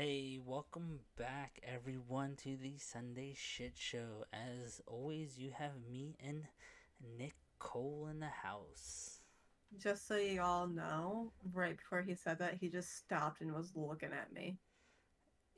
[0.00, 4.26] Hey, welcome back everyone to the Sunday Shit Show.
[4.32, 6.44] As always, you have me and
[7.18, 9.22] Nicole in the house.
[9.76, 13.72] Just so you all know, right before he said that, he just stopped and was
[13.74, 14.58] looking at me.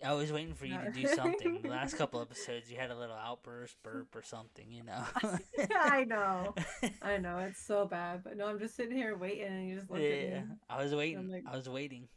[0.02, 1.60] I was waiting for you to do something.
[1.62, 5.04] The last couple episodes, you had a little outburst, burp, or something, you know.
[5.58, 6.54] yeah, I know,
[7.02, 8.24] I know, it's so bad.
[8.24, 10.54] But no, I'm just sitting here waiting, and you just looked yeah, at me.
[10.70, 11.28] I was waiting.
[11.28, 12.08] like- I was waiting.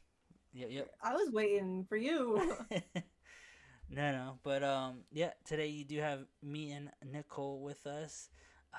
[0.54, 0.89] Yep, yep.
[1.01, 2.55] I was waiting for you.
[3.89, 5.31] no, no, but um, yeah.
[5.45, 8.30] Today you do have me and Nicole with us.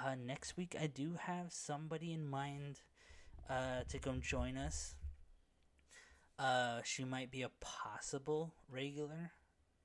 [0.05, 2.81] Uh, next week I do have somebody in mind,
[3.49, 4.95] uh, to come join us.
[6.39, 9.33] Uh, she might be a possible regular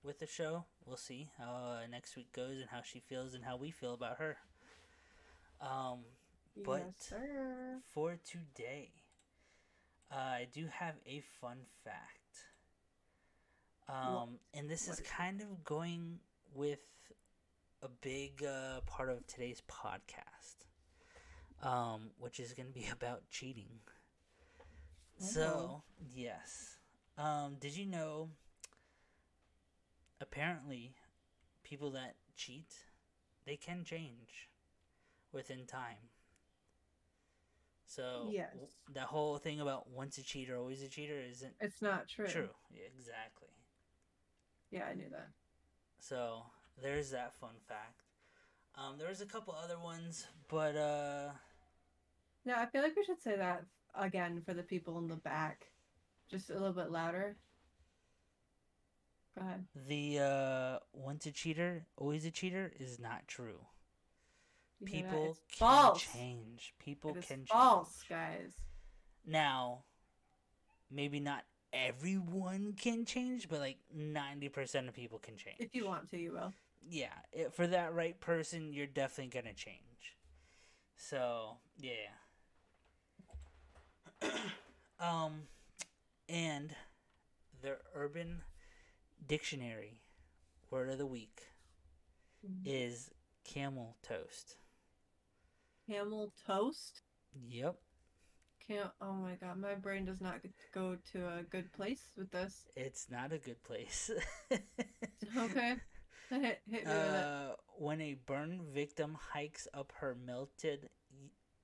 [0.04, 0.66] with the show.
[0.86, 1.52] We'll see how
[1.84, 4.38] uh, next week goes and how she feels and how we feel about her.
[5.62, 6.00] Um,
[6.64, 7.14] But- yes,
[7.94, 8.92] for today,
[10.12, 12.20] uh, I do have a fun fact.
[13.88, 16.20] Um, and this is kind of going
[16.54, 16.80] with
[17.82, 20.66] a big uh, part of today's podcast,
[21.68, 23.80] um, which is going to be about cheating.
[25.18, 25.84] So,
[26.16, 26.78] yes.
[27.18, 28.30] Um, did you know?
[30.22, 30.92] Apparently,
[31.64, 32.74] people that cheat,
[33.46, 34.50] they can change
[35.32, 36.09] within time.
[37.90, 38.54] So, Yes.
[38.94, 42.28] that whole thing about once a cheater, always a cheater isn't It's not true.
[42.28, 42.50] true.
[42.70, 43.48] Yeah, exactly.
[44.70, 45.30] Yeah, I knew that.
[46.00, 46.44] So,
[46.80, 48.04] there's that fun fact.
[48.76, 51.32] Um, there was a couple other ones, but uh,
[52.46, 55.72] No, I feel like we should say that again for the people in the back,
[56.30, 57.38] just a little bit louder.
[59.36, 59.66] Go ahead.
[59.88, 63.66] the uh, once a cheater, always a cheater is not true.
[64.80, 64.86] You?
[64.88, 66.02] People can false.
[66.14, 66.74] change.
[66.80, 68.10] People It can false, change.
[68.10, 68.54] guys.
[69.26, 69.84] Now,
[70.90, 75.58] maybe not everyone can change, but like 90% of people can change.
[75.60, 76.54] If you want to, you will.
[76.90, 80.16] Yeah, it, for that right person, you're definitely going to change.
[80.96, 82.10] So, yeah.
[85.00, 85.44] um,
[86.28, 86.76] and
[87.62, 88.42] the Urban
[89.28, 90.00] Dictionary
[90.72, 91.42] word of the week
[92.48, 92.62] Mhm.
[92.66, 93.12] is
[93.44, 94.56] camel toast.
[95.90, 97.02] Camel toast.
[97.50, 97.76] Yep.
[98.68, 98.92] Can't.
[99.02, 100.40] Oh my god, my brain does not
[100.74, 102.68] go to a good place with this.
[102.76, 104.12] It's not a good place.
[105.38, 105.76] Okay,
[106.30, 110.90] hit, hit me uh, when a burn victim hikes up her melted,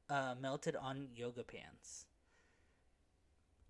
[0.09, 2.05] uh, melted on yoga pants.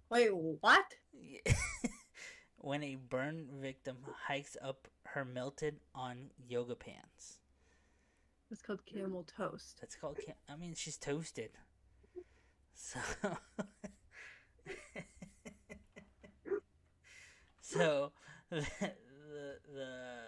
[0.09, 0.85] Wait, what?
[2.57, 7.39] when a burn victim hikes up her melted on yoga pants.
[8.51, 9.77] It's called camel toast.
[9.81, 10.19] That's called.
[10.23, 11.51] Cam- I mean, she's toasted.
[12.73, 12.99] So.
[17.61, 18.11] so
[18.49, 18.65] the,
[19.29, 20.19] the the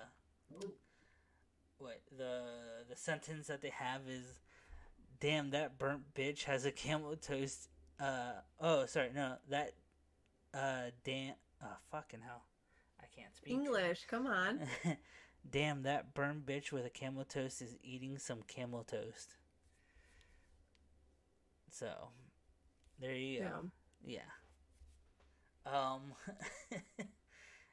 [1.78, 2.42] what the
[2.90, 4.40] the sentence that they have is,
[5.20, 9.74] "Damn, that burnt bitch has a camel toast." Uh oh, sorry, no, that
[10.54, 12.46] uh damn, oh fucking hell,
[13.00, 13.54] I can't speak.
[13.54, 14.62] English, come on.
[15.50, 19.36] Damn, that burn bitch with a camel toast is eating some camel toast.
[21.70, 22.10] So,
[23.00, 23.72] there you go.
[24.06, 24.22] Yeah.
[25.66, 25.72] Yeah.
[25.72, 26.14] Um.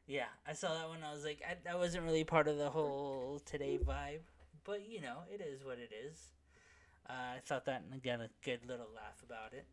[0.06, 0.98] yeah, I saw that one.
[1.04, 4.20] I was like, I, that wasn't really part of the whole today vibe,
[4.64, 6.34] but you know, it is what it is.
[7.08, 9.66] Uh, I thought that and got a good little laugh about it.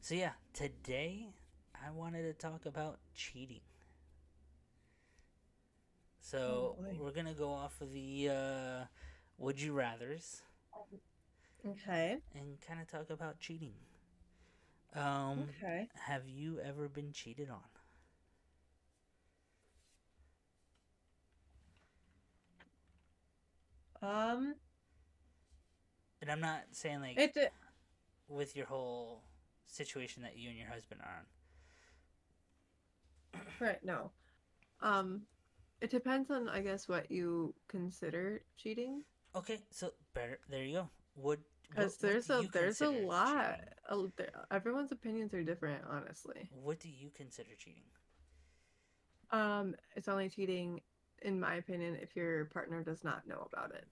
[0.00, 1.28] So yeah, today
[1.74, 3.60] I wanted to talk about cheating.
[6.30, 8.84] So Oh, we're gonna go off of the uh,
[9.38, 10.42] would you rather's
[11.66, 12.18] Okay.
[12.34, 13.74] and kind of talk about cheating.
[14.94, 15.88] Um, Okay.
[16.06, 17.62] have you ever been cheated on?
[24.02, 24.54] Um.
[26.20, 27.52] And I'm not saying like It.
[28.28, 29.22] with your whole
[29.66, 31.26] situation that you and your husband are on.
[33.58, 33.82] Right.
[33.84, 34.10] No.
[34.80, 35.22] Um.
[35.80, 39.02] It depends on, I guess, what you consider cheating.
[39.34, 40.38] Okay, so better.
[40.48, 40.90] There you go.
[41.16, 43.60] Would Because what there's a there's a lot.
[43.88, 46.50] a- there- everyone's opinions are different, honestly.
[46.52, 47.84] What do you consider cheating?
[49.30, 50.82] Um, it's only cheating,
[51.22, 53.86] in my opinion, if your partner does not know about it,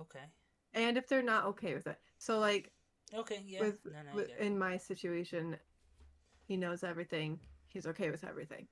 [0.00, 0.24] Okay.
[0.74, 2.00] and if they're not okay with it.
[2.18, 2.72] So, like
[3.14, 3.42] Okay.
[3.46, 3.60] Yeah.
[3.60, 4.14] with, no, no.
[4.14, 5.56] With in my situation,
[6.46, 7.40] he knows everything.
[7.68, 8.66] He's okay with everything.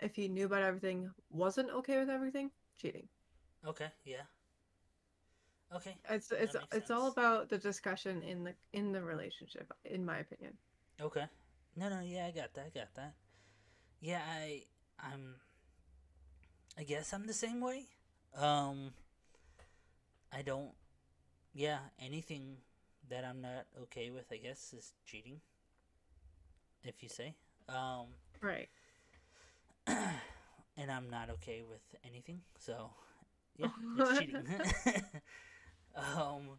[0.00, 3.08] If he knew about everything, wasn't okay with everything, cheating.
[3.66, 3.86] Okay.
[4.04, 4.22] Yeah.
[5.74, 5.96] Okay.
[6.10, 10.52] It's it's it's all about the discussion in the in the relationship, in my opinion.
[11.00, 11.24] Okay.
[11.76, 12.66] No, no, yeah, I got that.
[12.66, 13.14] I got that.
[14.00, 14.62] Yeah, I,
[15.00, 15.36] I'm.
[16.78, 17.86] I guess I'm the same way.
[18.36, 18.92] Um.
[20.32, 20.72] I don't.
[21.52, 22.56] Yeah, anything
[23.08, 25.40] that I'm not okay with, I guess, is cheating.
[26.84, 27.34] If you say.
[27.68, 28.06] Um.
[28.40, 28.68] Right.
[29.86, 32.90] and I'm not okay with anything, so
[33.56, 34.46] yeah, it's cheating.
[35.96, 36.58] um.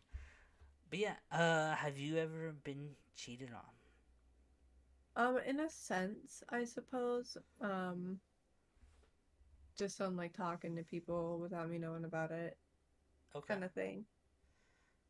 [0.89, 3.73] But yeah, uh, have you ever been cheated on?
[5.15, 7.37] Um, in a sense, I suppose.
[7.61, 8.19] Um,
[9.77, 12.57] just on like talking to people without me knowing about it,
[13.35, 13.53] Okay.
[13.53, 14.05] kind of thing.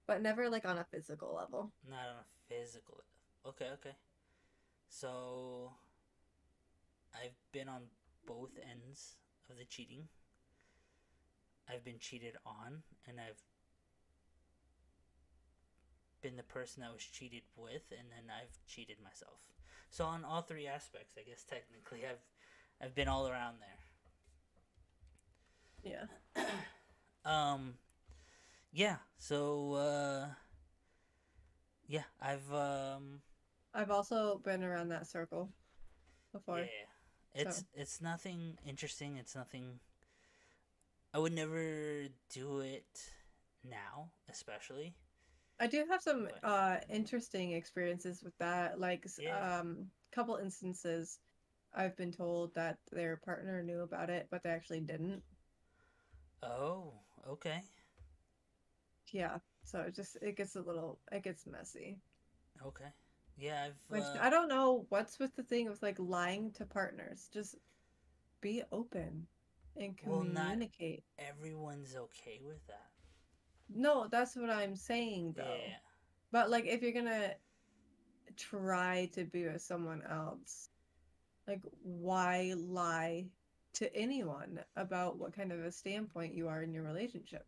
[0.07, 1.71] But never like on a physical level.
[1.89, 3.03] Not on a physical.
[3.45, 3.95] Okay, okay.
[4.89, 5.71] So,
[7.15, 7.83] I've been on
[8.27, 9.15] both ends
[9.49, 10.07] of the cheating.
[11.69, 13.41] I've been cheated on, and I've
[16.21, 19.39] been the person that was cheated with, and then I've cheated myself.
[19.89, 22.23] So on all three aspects, I guess technically I've
[22.81, 23.79] I've been all around there.
[26.35, 26.43] Yeah.
[27.25, 27.73] Um,
[28.71, 28.97] yeah.
[29.17, 30.27] So, uh,
[31.87, 33.21] yeah, I've um,
[33.73, 35.49] I've also been around that circle
[36.31, 36.59] before.
[36.59, 36.65] yeah,
[37.35, 37.63] it's so.
[37.75, 39.17] it's nothing interesting.
[39.17, 39.79] It's nothing.
[41.13, 43.11] I would never do it
[43.63, 44.93] now, especially.
[45.59, 48.79] I do have some But- uh interesting experiences with that.
[48.79, 49.59] Like s- Yeah.
[49.59, 51.19] um couple instances
[51.73, 55.21] I've been told that their partner knew about it, but they actually didn't.
[56.41, 56.93] Oh,
[57.27, 57.61] okay,
[59.11, 59.39] Yeah.
[59.63, 61.97] So it just it gets a little it gets messy.
[62.65, 62.91] okay.
[63.37, 63.75] Yeah, I've.
[63.89, 67.29] Which uh, I don't know what's with the thing of like lying to partners.
[67.33, 67.55] Just
[68.41, 69.27] be open
[69.77, 71.03] and Well, not- communicate.
[71.19, 72.89] everyone's okay with that.
[73.73, 75.43] No, that's what I'm saying though.
[75.67, 75.75] Yeah,
[76.31, 77.33] But like if you're gonna
[78.37, 80.69] try to be with someone else,
[81.47, 83.25] like why lie
[83.73, 87.45] to anyone about what kind of a standpoint you are in your relationship?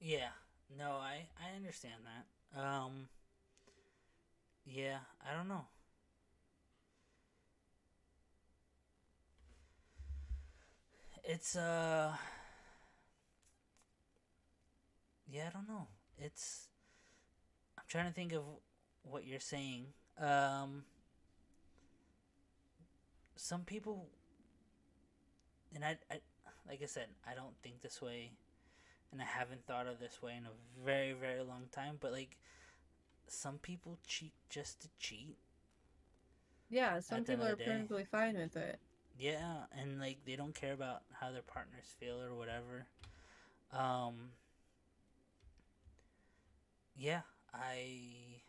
[0.00, 0.30] yeah.
[0.76, 2.58] No, I I understand that.
[2.60, 3.08] Um.
[4.70, 5.64] Yeah, I don't know.
[11.24, 12.12] It's uh
[15.30, 15.86] Yeah, I don't know.
[16.18, 16.68] It's
[17.76, 18.42] I'm trying to think of
[19.02, 19.86] what you're saying.
[20.18, 20.84] Um
[23.36, 24.08] some people
[25.74, 26.16] and I, I
[26.68, 28.32] like I said, I don't think this way
[29.12, 32.36] and I haven't thought of this way in a very, very long time, but like
[33.32, 35.36] some people cheat just to cheat.
[36.70, 38.78] Yeah, some At the end people are perfectly fine with it.
[39.18, 42.86] Yeah, and like they don't care about how their partners feel or whatever.
[43.72, 44.30] Um
[46.96, 47.22] Yeah,
[47.52, 48.42] I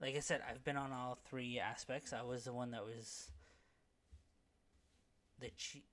[0.00, 2.12] like I said, I've been on all three aspects.
[2.12, 3.30] I was the one that was
[5.38, 5.84] the cheat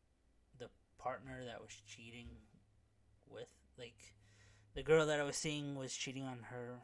[0.57, 2.27] the partner that was cheating
[3.29, 3.47] with
[3.77, 4.13] like
[4.75, 6.79] the girl that I was seeing was cheating on her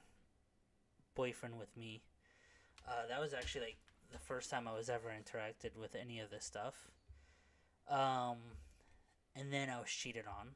[1.16, 2.02] boyfriend with me.
[2.88, 3.78] Uh, that was actually like
[4.12, 6.90] the first time I was ever interacted with any of this stuff.
[7.90, 8.38] Um,
[9.36, 10.50] and then I was cheated on.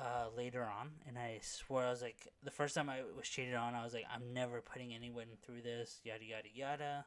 [0.00, 3.56] Uh, later on, and I swore I was like the first time I was cheated
[3.56, 7.04] on, I was like, I'm never putting anyone through this, yada yada yada.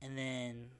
[0.00, 0.70] And then,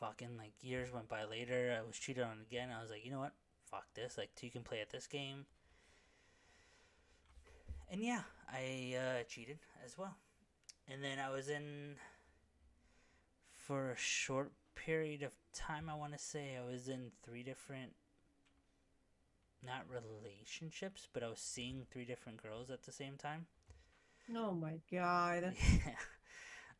[0.00, 2.70] fucking like years went by later, I was cheated on again.
[2.74, 3.34] I was like, you know what?
[3.70, 4.16] Fuck this.
[4.16, 5.44] Like, two can play at this game.
[7.90, 10.16] And yeah, I uh, cheated as well.
[10.88, 11.96] And then I was in
[13.52, 15.88] for a short period of time.
[15.90, 17.92] I want to say I was in three different,
[19.64, 23.46] not relationships, but I was seeing three different girls at the same time.
[24.34, 25.54] Oh my god.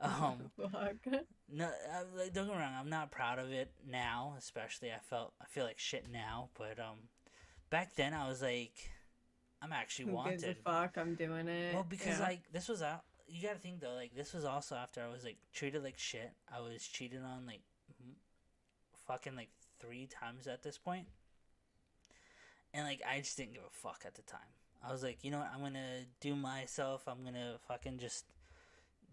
[0.00, 0.08] Yeah.
[0.08, 0.50] Um.
[0.72, 1.22] Fuck.
[1.50, 2.74] No, I, like, don't get wrong.
[2.78, 4.90] I'm not proud of it now, especially.
[4.90, 7.08] I felt I feel like shit now, but um,
[7.70, 8.90] back then I was like,
[9.62, 10.96] I'm actually Who gives a fuck?
[10.96, 11.74] I'm doing it.
[11.74, 12.26] Well, because Yeah.
[12.26, 13.04] like this was out.
[13.28, 16.32] You gotta think though, like this was also after I was like treated like shit.
[16.54, 17.62] I was cheated on like
[19.06, 21.06] fucking like three times at this point.
[21.06, 21.08] point,
[22.74, 24.40] and like I just didn't give a fuck at the time.
[24.84, 25.50] I was like, you know what?
[25.52, 27.04] I'm gonna do myself.
[27.08, 28.24] I'm gonna fucking just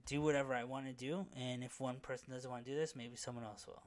[0.06, 2.96] do whatever I want to do, and if one person doesn't want to do this,
[2.96, 3.82] maybe someone else will.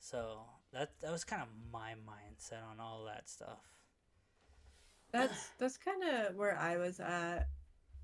[0.00, 0.40] So
[0.72, 3.60] that that was kind of my mindset on all that stuff.
[5.14, 7.48] That's that's kind of where I was at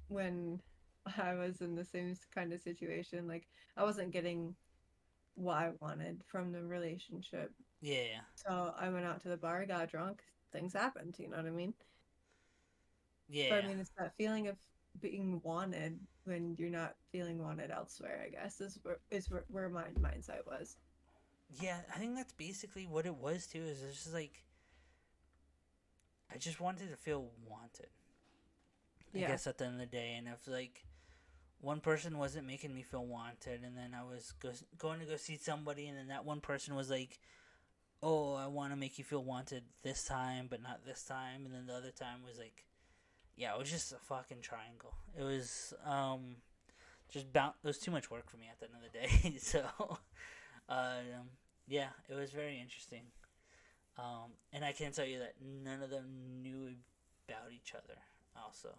[0.08, 0.60] when
[1.18, 3.28] I was in the same kind of situation.
[3.28, 4.56] Like I wasn't getting
[5.34, 7.52] what I wanted from the relationship.
[7.82, 11.46] Yeah, So I went out to the bar, got drunk, things happened, you know what
[11.46, 11.74] I mean?
[13.28, 14.56] yeah, But I mean it's that feeling of
[15.00, 18.22] being wanted when you're not feeling wanted elsewhere.
[18.26, 20.76] I guess is where is where, where my mindset was.
[21.50, 23.62] Yeah, I think that's basically what it was too.
[23.62, 24.44] Is it's just like
[26.32, 27.88] I just wanted to feel wanted.
[29.14, 29.28] I Yeah.
[29.28, 30.84] guess at the end of the day, and if like
[31.60, 35.16] one person wasn't making me feel wanted, and then I was go- going to go
[35.16, 37.18] see somebody, and then that one person was like,
[38.02, 41.52] "Oh, I want to make you feel wanted this time, but not this time," and
[41.54, 42.66] then the other time was like,
[43.36, 46.36] "Yeah, it was just a fucking triangle." It was um
[47.08, 47.54] just bound.
[47.64, 48.98] It was too much work for me at the end of the
[49.32, 49.68] day, so
[50.68, 51.30] um,
[51.66, 53.10] yeah, it was very interesting.
[53.98, 56.74] Um, and I can tell you that none of them knew
[57.28, 57.98] about each other,
[58.36, 58.70] also.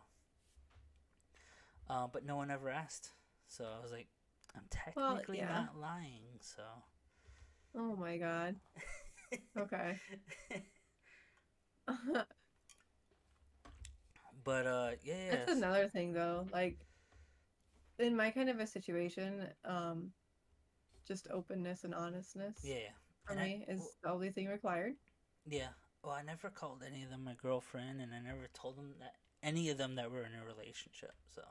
[1.90, 3.10] Uh, but no one ever asked.
[3.48, 4.08] So I was like,
[4.56, 4.64] I'm
[4.96, 5.48] Well, technically yeah.
[5.50, 6.64] not lying, so.
[7.76, 8.56] Oh my god.
[9.58, 9.98] Okay.
[14.44, 15.16] but, uh, yeah.
[15.16, 16.46] yeah, That's another thing though.
[16.52, 16.78] Like
[18.00, 20.12] in my kind of a situation, um
[21.08, 22.92] just openness and honestness Yeah.
[23.32, 24.94] And I- is the only thing required.
[25.46, 25.70] Yeah.
[26.04, 29.16] Well, I never called any of them my girlfriend, and I never told them that
[29.44, 31.14] any of them that were in a relationship.
[31.34, 31.44] So,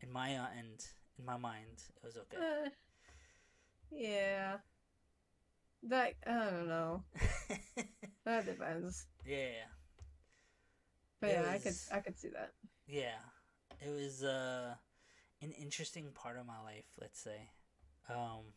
[0.00, 0.86] in my uh, end,
[1.18, 2.36] in my mind, it was okay.
[2.36, 2.68] Eh,
[3.90, 4.58] yeah.
[5.82, 7.04] That I don't know.
[8.24, 9.06] That depends.
[9.24, 9.66] yeah.
[11.20, 12.52] But It yeah, I could I could see that.
[12.88, 13.18] Yeah,
[13.80, 14.74] it was uh,
[15.42, 16.86] an interesting part of my life.
[17.00, 17.50] Let's say.
[18.08, 18.52] Um,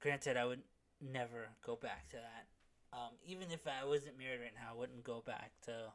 [0.00, 0.62] granted, I would
[1.00, 2.46] never go back to that.
[2.92, 5.92] Um, even if I wasn't married right now, I wouldn't go back to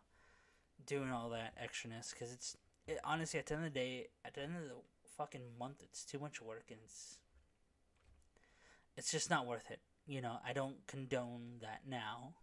[0.86, 4.34] doing all that extraness because it's it, honestly at the end of the day, at
[4.34, 4.75] the end of the
[5.17, 7.17] fucking month, it's too much work and it's
[8.98, 9.79] it's just not worth it.
[10.08, 12.34] You know, I don't condone that now,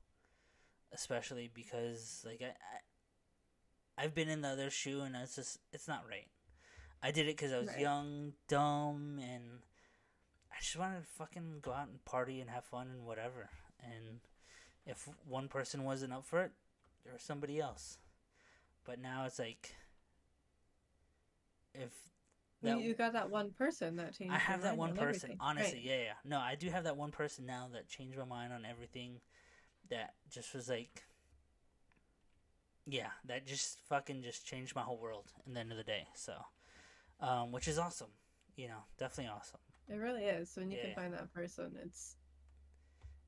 [0.92, 2.46] especially because like I,
[3.98, 6.28] I I've been in the other shoe and it's just it's not right.
[7.02, 7.80] I did it because I was Right.
[7.80, 9.60] young, dumb, and
[10.52, 13.50] I just wanted to fucking go out and party and have fun and whatever.
[13.82, 14.20] And
[14.86, 16.52] if one person wasn't up for it,
[17.04, 17.98] there was somebody else.
[18.84, 19.74] But now it's like
[21.74, 21.92] if
[22.62, 24.34] You, that you got that one person that changed.
[24.34, 25.08] I have that one on person.
[25.08, 25.36] everything.
[25.40, 25.84] Honestly, Right.
[25.84, 26.14] yeah, yeah.
[26.24, 29.20] No, I do have that one person now that changed my mind on everything.
[29.90, 31.04] That just was like,
[32.86, 35.32] yeah, that just fucking just changed my whole world.
[35.46, 36.34] In the end of the day, so,
[37.20, 38.10] um, which is awesome.
[38.56, 39.60] You know, definitely awesome.
[39.90, 40.54] It really is.
[40.56, 40.86] When you Yeah.
[40.86, 42.16] can find that person, it's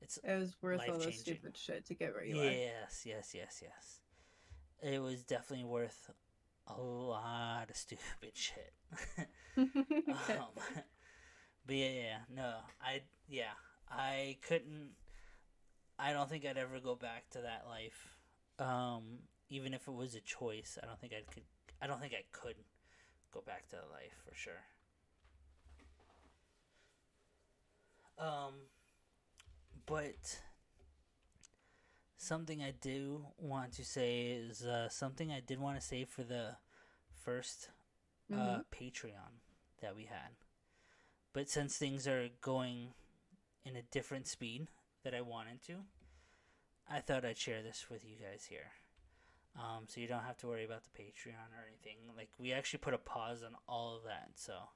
[0.01, 2.41] It's it was worth all the stupid shit to get where you are.
[2.43, 3.99] yes, yes, yes, yes.
[4.81, 6.09] It was definitely worth
[6.67, 8.01] a lot of stupid
[8.33, 8.73] shit.
[9.57, 10.53] um,
[11.65, 13.53] but yeah, yeah, no, I yeah,
[13.89, 14.91] I couldn't.
[15.99, 18.17] I don't think I'd ever go back to that life.
[18.57, 21.43] Um, even if it was a choice, I don't think I could.
[21.81, 22.55] I don't think I could
[23.31, 24.63] go back to that life for sure.
[28.21, 28.53] Um,
[29.87, 30.41] but
[32.17, 36.23] something I do want to say is uh, something I did want to say for
[36.23, 36.57] the
[37.13, 37.69] first
[38.31, 38.65] uh, Mhm.
[38.71, 39.39] Patreon
[39.81, 40.35] that we had.
[41.33, 42.93] But since things are going
[43.65, 44.67] in a different speed
[45.03, 45.85] that I wanted to,
[46.87, 48.71] I thought I'd share this with you guys here.
[49.55, 51.97] Um, so you don't have to worry about the Patreon or anything.
[52.15, 54.69] Like we actually put a pause on all of that, so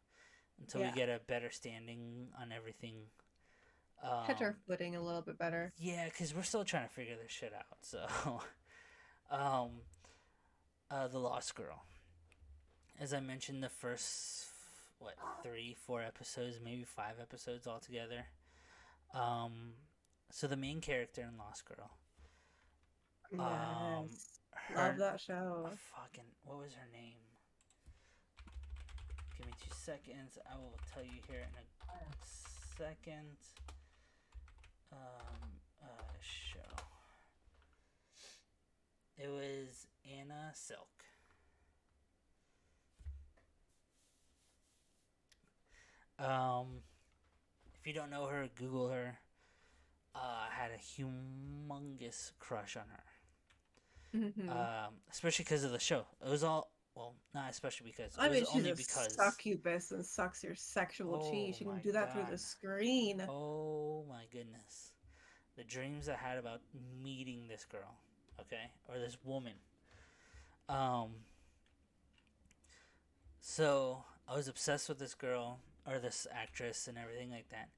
[0.59, 0.91] until Yeah.
[0.91, 3.11] we get a better standing on everything.
[4.03, 5.73] Um, Catch our footing a little bit better.
[5.79, 7.77] yeah, because we're still trying to figure this shit out.
[7.81, 8.05] So,
[9.31, 9.69] um,
[10.91, 11.83] uh, the Lost Girl.
[12.99, 14.45] As I mentioned, the first
[14.99, 18.25] what three, four episodes, maybe five episodes altogether.
[19.13, 19.73] Um,
[20.31, 21.89] so the main character in Lost Girl,
[23.39, 24.39] Um, Yes.
[24.75, 25.69] her Love that show.
[25.95, 27.17] fucking what was her name?
[29.37, 30.37] Give me two seconds.
[30.51, 33.35] I will tell you here in a second.
[34.91, 34.99] Um,
[35.83, 35.87] uh,
[36.21, 36.59] show.
[39.17, 40.87] It was Anna Silk.
[46.17, 46.81] Um,
[47.79, 49.17] if you don't know her, Google her.
[50.15, 53.03] Uh, I had a humongous crush on her
[54.15, 54.49] Mhm.
[54.49, 56.05] um, especially because of the show.
[56.25, 59.13] It was all well, not especially because I mean, she's only a because.
[59.15, 61.53] succubus and sucks your sexual Oh chi.
[61.57, 63.21] She can do that through the screen.
[63.29, 64.93] Oh my goodness,
[65.57, 66.61] the dreams I had about
[67.03, 67.97] meeting this girl,
[68.41, 69.53] okay, or this woman.
[70.69, 71.09] Um.
[73.41, 77.69] So I was obsessed with this girl or this actress and everything like that.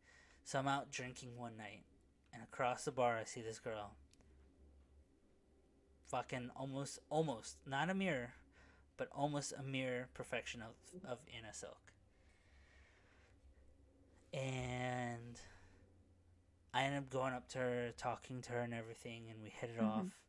[0.45, 1.83] So I'm out drinking one night,
[2.33, 3.91] and across the bar I see this girl.
[6.07, 8.31] Fucking almost, almost not a mirror,
[8.97, 10.75] but almost a mirror perfection of
[11.09, 11.93] of Anna Silk.
[14.33, 15.39] And
[16.73, 19.69] I ended up going up to her, talking to her, and everything, and we hit
[19.71, 19.87] it Mhm.
[19.87, 20.21] off,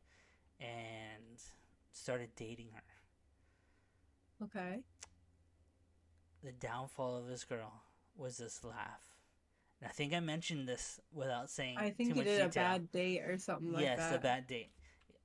[0.61, 1.43] and
[1.93, 2.85] started dating her.
[4.45, 4.83] Okay.
[6.43, 7.83] The downfall of this girl
[8.17, 9.03] was this laugh.
[9.81, 12.47] And I think I mentioned this without saying I too think you much did a
[12.47, 12.63] detail.
[12.65, 14.11] bad date or something like yes, that.
[14.11, 14.73] Yes, a bad date.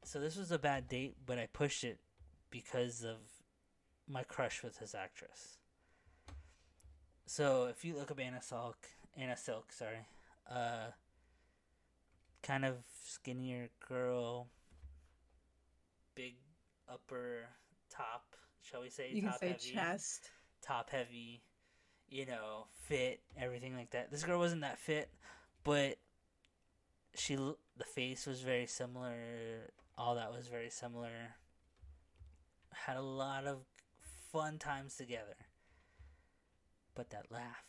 [0.04, 2.00] So this was a bad date, but I pushed it
[2.50, 3.18] because of
[4.08, 5.58] my crush with his actress.
[7.26, 8.78] So if you look up Anna Silk,
[9.18, 10.08] Anna Silk, sorry,
[10.50, 10.92] uh,
[12.42, 14.48] kind of skinnier girl,
[16.16, 16.36] big
[16.92, 17.48] upper
[17.90, 19.10] top, shall we say?
[19.12, 20.30] You can top say heavy, chest.
[20.62, 21.42] top heavy,
[22.10, 24.12] you know, fit, everything like that.
[24.12, 25.10] This girl wasn't that fit,
[25.64, 25.98] but
[27.16, 29.72] she the face was very similar.
[29.98, 31.36] All that was very similar.
[32.74, 33.60] Had a lot of
[34.34, 35.38] fun times together.
[36.96, 37.64] But that laugh,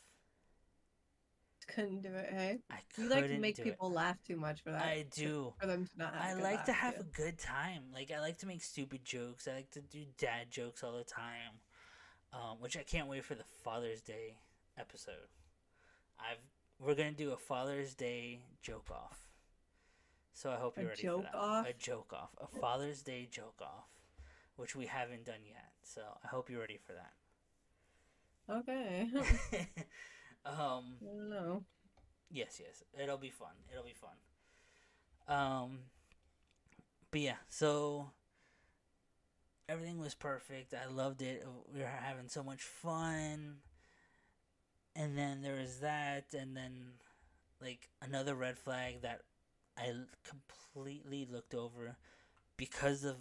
[1.66, 2.58] Couldn't do it, hey?
[2.70, 4.82] I You like to make people laugh too much for that.
[4.82, 5.54] I do.
[5.60, 7.00] For them to not a I like to have too.
[7.00, 7.84] a good time.
[7.92, 9.48] Like I like to make stupid jokes.
[9.48, 11.60] I like to do dad jokes all the time,
[12.34, 14.36] um, which I can't wait for the Father's Day
[14.78, 15.28] episode.
[16.18, 16.38] I've
[16.78, 19.18] we're gonna do a Father's Day joke off.
[20.34, 21.38] So I hope you're ready joke for that.
[21.38, 21.66] off?
[21.68, 23.88] A joke off, a Father's Day joke off,
[24.56, 25.72] which we haven't done yet.
[25.82, 27.12] So I hope you're ready for that.
[28.56, 29.08] Okay.
[30.46, 31.64] um, I don't know.
[32.30, 32.82] Yes, yes.
[33.00, 33.54] It'll be fun.
[33.70, 34.16] It'll be fun.
[35.26, 35.78] Um
[37.10, 38.10] but yeah, so
[39.68, 40.74] everything was perfect.
[40.74, 41.46] I loved it.
[41.72, 43.58] We were having so much fun.
[44.96, 46.94] And then there was that and then
[47.60, 49.22] like another red flag that
[49.78, 49.92] I
[50.28, 51.96] completely looked over
[52.56, 53.16] because of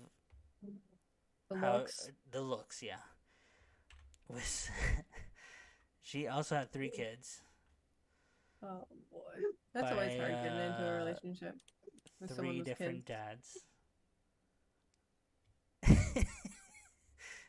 [1.53, 2.09] The how looks.
[2.31, 3.03] the looks, yeah.
[4.27, 4.69] Was
[6.01, 7.41] she also had three kids.
[8.63, 9.19] Oh boy.
[9.73, 11.55] That's always by, hard getting into a uh, relationship
[12.21, 13.57] with three different kids.
[15.85, 16.25] dads.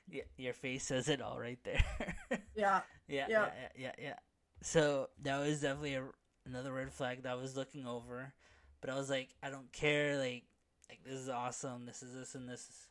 [0.09, 1.85] yeah, your face says it all right there.
[2.57, 2.81] Yeah.
[3.09, 3.50] yeah, yeah, Yeah.
[3.76, 4.18] yeah, yeah.
[4.62, 6.05] So that was definitely a,
[6.46, 8.33] another red flag that I was looking over,
[8.81, 10.16] but I was like, I don't care.
[10.18, 10.44] Like,
[10.88, 11.85] like this is awesome.
[11.85, 12.88] This is this and this.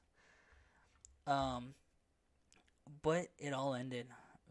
[1.26, 1.74] Um,
[3.02, 4.08] but it all ended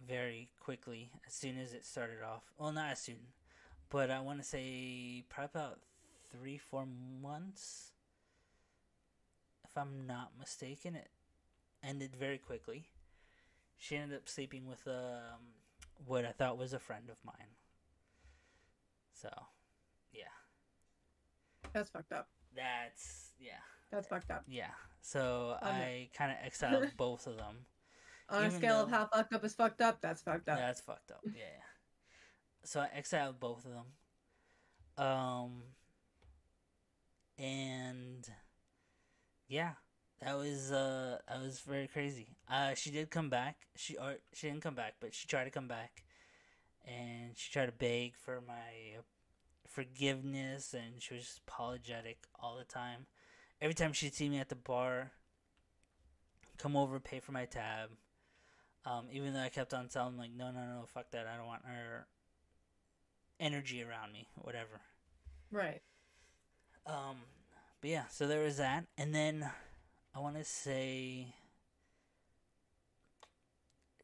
[0.07, 2.43] very quickly as soon as it started off.
[2.59, 3.19] Well, not as soon,
[3.91, 5.79] but I want to say probably about
[6.31, 6.87] three, four
[7.23, 7.93] months.
[9.65, 11.09] If I'm not mistaken, it
[11.83, 12.89] ended very quickly.
[13.79, 15.55] She ended up sleeping with um,
[16.07, 17.57] what I thought was a friend of mine.
[19.13, 19.29] So,
[20.13, 20.25] yeah,
[21.73, 22.29] That's fucked up.
[22.57, 23.61] that's yeah,
[23.93, 24.43] That's fucked up.
[24.49, 24.71] yeah.
[25.03, 27.67] So Um, I kind of exiled both of them.
[28.29, 30.59] On a scale of how fucked up is fucked up, that's fucked up.
[30.59, 31.21] That's fucked up.
[31.27, 31.65] Yeah, yeah.
[32.65, 35.05] So I exiled both of them.
[35.07, 35.63] Um,
[37.39, 38.27] and
[39.49, 39.73] yeah,
[40.21, 42.29] that was uh that was very crazy.
[42.49, 43.57] Uh, she did come back.
[43.77, 46.05] She or she didn't come back, but she tried to come back,
[46.87, 48.99] and she tried to beg for my
[49.69, 53.07] forgiveness, and she was just apologetic all the time.
[53.62, 55.12] Every time she'd see me at the bar,
[56.59, 57.90] come over, pay for my tab.
[58.85, 61.29] Um, even though I kept on telling like, no, no, no, fuck that.
[61.29, 62.09] I don't want her
[63.38, 64.81] energy around me, whatever.
[65.53, 65.81] Right.
[66.87, 67.18] Um,
[67.81, 69.48] but yeah, so there was that, and then
[70.12, 71.29] I want to say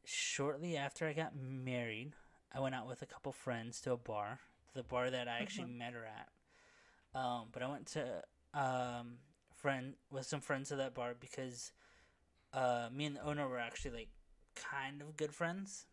[0.04, 2.12] shortly after I got married,
[2.54, 4.38] I went out with a couple friends to a bar,
[4.74, 5.78] the bar that I actually Mhm.
[5.78, 6.28] met her at.
[7.12, 8.22] Um, but I went to
[8.54, 9.18] um
[9.68, 11.72] friend with some friends to that bar because
[12.54, 14.08] uh me and the owner were actually like
[14.54, 15.86] kind of good friends,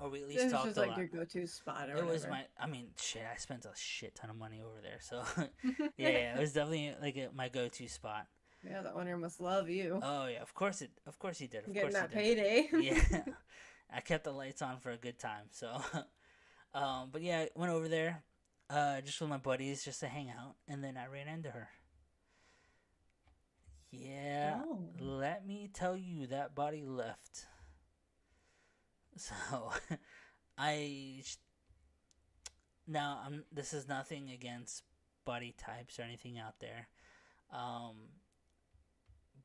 [0.00, 0.98] or we at least This is talked just a like lot.
[0.98, 2.42] your go-to spot or It was my.
[2.60, 3.22] I mean, shit.
[3.32, 5.16] I spent a shit ton of money over there, so
[5.96, 8.26] yeah, yeah, it was definitely like a, my go-to spot.
[8.62, 9.98] yeah, the owner must love you.
[10.02, 10.90] Oh yeah, of course it.
[11.06, 11.66] Of course he did.
[11.66, 12.36] Of Getting course that he did.
[12.36, 12.68] payday.
[13.14, 13.22] yeah,
[13.96, 15.46] I kept the lights on for a good time.
[15.50, 15.68] So,
[16.74, 18.22] um, but yeah, I went over there,
[18.68, 21.68] uh, just with my buddies, just to hang out, and then I ran into her.
[23.90, 24.88] Yeah, Oh.
[24.98, 27.46] let me tell you, that body left.
[29.18, 29.72] So,
[30.58, 31.22] I
[32.86, 33.44] now I'm.
[33.50, 34.82] This is nothing against
[35.24, 36.88] body types or anything out there,
[37.50, 37.94] um.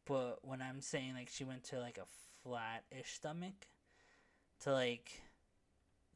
[0.05, 2.05] But when I'm saying like she went to like a
[2.43, 3.67] flat-ish stomach,
[4.61, 5.21] to like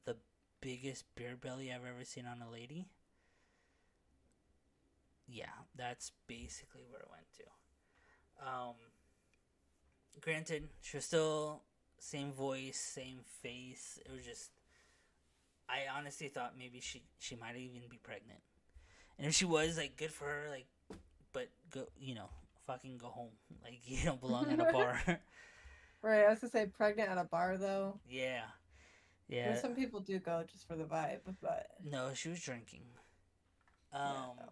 [0.06, 0.18] the
[0.60, 2.88] biggest beer belly I've ever seen on a lady.
[5.28, 7.44] Yeah, that's basically where it went to.
[8.42, 8.76] Um,
[10.22, 11.62] granted, she was still
[12.00, 14.00] same voice, same face.
[14.06, 14.52] It was just,
[15.70, 18.42] I honestly thought maybe she she might even be pregnant,
[19.18, 20.48] and if she was, like, good for her.
[20.50, 20.68] Like,
[21.34, 22.30] but go, you know,
[22.68, 23.32] fucking go home.
[23.64, 25.00] Like, you don't belong at a bar.
[26.02, 28.00] Right, I was gonna say pregnant at a bar though.
[28.08, 28.44] yeah,
[29.28, 29.56] Yeah.
[29.60, 32.84] Some people do go just for the vibe, but No, she was drinking.
[33.92, 34.02] Um,
[34.38, 34.46] Yeah.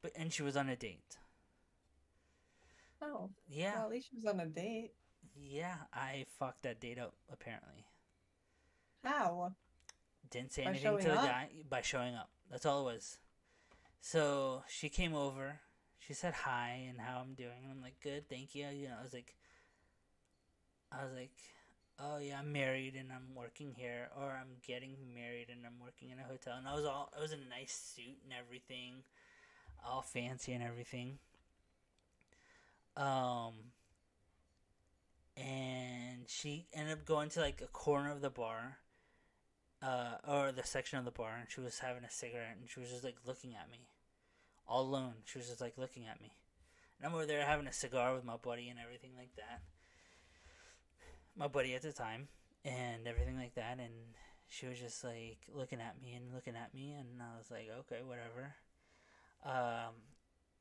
[0.00, 1.18] but and she was on a date.
[3.02, 4.92] Oh, Yeah, well, at least she was on a date.
[5.34, 5.76] yeah.
[5.92, 7.14] I fucked that date up.
[7.32, 7.86] Apparently,
[9.04, 9.52] How?
[10.30, 11.24] didn't say By anything to the up?
[11.24, 12.30] guy by showing up.
[12.50, 13.18] That's all it was.
[14.00, 15.60] So she came over.
[15.98, 18.66] She said hi and how I'm doing, and I'm like, good, thank you.
[18.68, 19.34] You know, I was like,
[20.92, 21.32] I was like,
[21.98, 26.10] oh yeah, I'm married and I'm working here, or I'm getting married and I'm working
[26.10, 29.02] in a hotel, and I was all, I was in a nice suit and everything,
[29.84, 31.18] all fancy and everything.
[32.96, 33.52] Um,
[35.36, 38.78] and she ended up going to like a corner of the bar,
[39.82, 42.80] uh, or the section of the bar, and she was having a cigarette, and she
[42.80, 43.88] was just like looking at me,
[44.66, 45.14] all alone.
[45.24, 46.32] She was just like looking at me,
[46.98, 49.60] and I'm over there having a cigar with my buddy and everything like that.
[51.36, 52.28] My buddy at the time,
[52.64, 53.92] and everything like that, and
[54.48, 57.68] she was just like looking at me and looking at me, and I was like,
[57.80, 58.54] okay, whatever.
[59.44, 59.94] Um,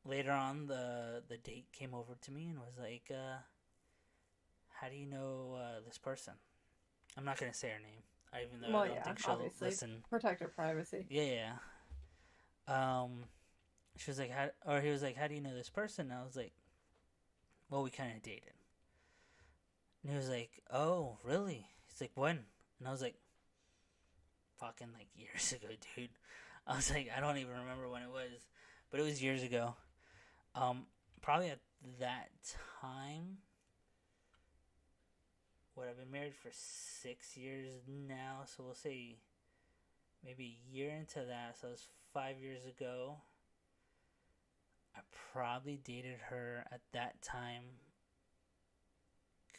[0.05, 3.37] later on, the the date came over to me and was like, uh,
[4.79, 6.33] "How do you know uh, this person?"
[7.17, 8.03] I'm not gonna say her name,
[8.45, 9.67] even though Well, I don't yeah, think she'll obviously.
[9.67, 10.03] listen.
[10.09, 11.05] Protect her privacy.
[11.09, 11.57] Yeah,
[12.67, 13.01] yeah.
[13.01, 13.25] Um,
[13.97, 16.19] she was like, "How?" Or he was like, "How do you know this person?" And
[16.19, 16.53] I was like,
[17.69, 18.53] "Well, we kind of dated."
[20.03, 22.45] And he was like, "Oh, really?" He's like, "When?"
[22.79, 23.15] And I was like,
[24.59, 26.09] "Fucking like years ago, dude."
[26.67, 28.47] I was like, "I don't even remember when it was,
[28.89, 29.75] but it was years ago."
[30.55, 30.85] Um,
[31.21, 31.59] probably at
[31.99, 32.29] that
[32.81, 33.37] time.
[35.73, 39.17] What I've been married for six years now, so we'll say
[40.23, 43.17] maybe a year into that, so it was five years ago.
[44.95, 45.01] I
[45.33, 47.63] probably dated her at that time,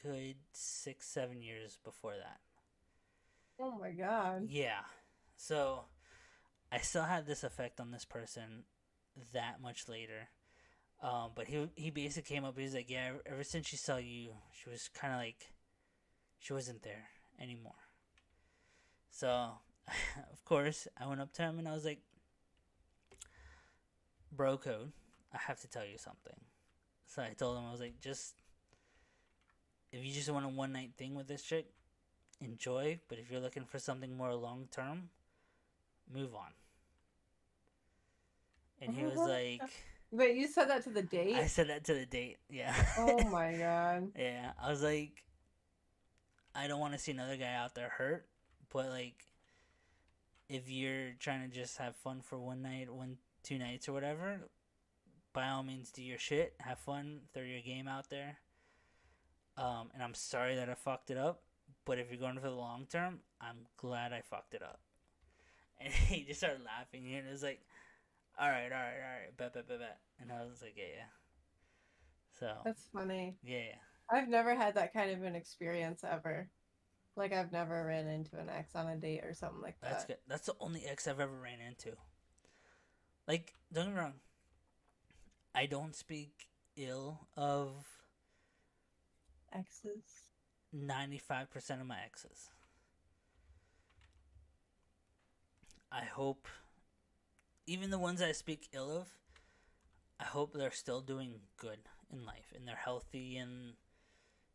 [0.02, 2.40] good six, seven years before that.
[3.60, 4.46] Oh my god.
[4.48, 4.84] Yeah.
[5.36, 5.84] So
[6.72, 8.64] I still had this effect on this person
[9.34, 10.28] that much later.
[11.02, 12.56] Um, but he he basically came up.
[12.56, 15.52] He was like, "Yeah, ever, ever since she saw you, she was kind of like,
[16.38, 17.08] she wasn't there
[17.40, 17.74] anymore."
[19.10, 19.28] So,
[20.32, 22.00] of course, I went up to him and I was like,
[24.32, 24.92] "Bro code,
[25.32, 26.40] I have to tell you something."
[27.06, 28.34] So I told him I was like, "Just
[29.92, 31.66] if you just want a one night thing with this chick,
[32.40, 33.00] enjoy.
[33.08, 35.10] But if you're looking for something more long term,
[36.12, 36.52] move on."
[38.80, 39.62] And he was like.
[40.16, 41.34] Wait, you said that to the date?
[41.36, 42.38] I said that to the date.
[42.48, 42.74] Yeah.
[42.96, 44.12] oh my god.
[44.18, 44.52] yeah.
[44.62, 45.22] I was like,
[46.54, 48.26] I don't want to see another guy out there hurt,
[48.72, 49.26] but like,
[50.48, 54.40] if you're trying to just have fun for one night, one, two nights or whatever,
[55.34, 58.38] by all means do your shit, have fun, throw your game out there.
[59.58, 61.42] Um, and I'm sorry that I fucked it up,
[61.84, 64.80] but if you're going for the long term, I'm glad I fucked it up.
[65.78, 67.60] And he just started laughing, and it was like,
[68.40, 69.98] all right, all right, all right, bet, bet, bet, bet.
[70.20, 71.04] And I was like, yeah, yeah.
[72.38, 73.36] So, That's funny.
[73.42, 73.76] yeah.
[74.10, 76.48] I've never had that kind of an experience ever.
[77.16, 79.90] Like I've never ran into an ex on a date or something like that.
[79.90, 80.16] That's good.
[80.28, 81.96] That's the only ex I've ever ran into.
[83.26, 84.12] Like, don't get me wrong.
[85.54, 87.72] I don't speak ill of
[89.52, 90.02] Exes.
[90.74, 92.50] 95% of my exes.
[95.90, 96.46] I hope,
[97.66, 99.08] even the ones I speak ill of,
[100.20, 101.78] I hope they're still doing good
[102.12, 103.74] in life and they're healthy and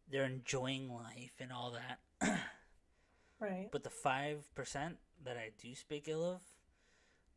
[0.10, 2.40] they're enjoying life and all that.
[3.42, 3.70] Right.
[3.72, 6.42] But the five percent that I do speak ill of,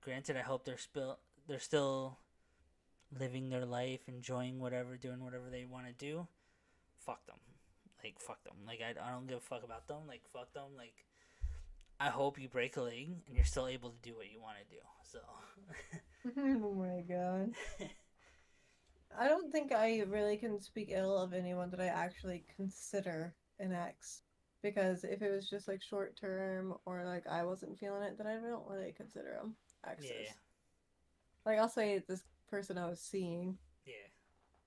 [0.03, 2.19] granted, I hope they're still they're still
[3.19, 6.29] living their life, enjoying whatever, doing whatever they want to do.
[6.99, 7.39] Fuck them,
[8.03, 8.53] like fuck them.
[8.67, 10.07] Like I, I don't give a fuck about them.
[10.07, 10.77] Like fuck them.
[10.77, 11.07] Like
[11.99, 14.57] I hope you break a leg and you're still able to do what you want
[14.59, 14.83] to do.
[15.11, 15.21] So
[16.37, 17.55] oh my god.
[19.19, 23.73] I don't think I really can speak ill of anyone that I actually consider an
[23.73, 24.23] ex.
[24.63, 28.27] Because if it was just like short term or like I wasn't feeling it, then
[28.27, 30.11] I don't really consider them exes.
[30.25, 30.33] yeah,
[31.45, 34.09] Like I'll say this person I was seeing, yeah,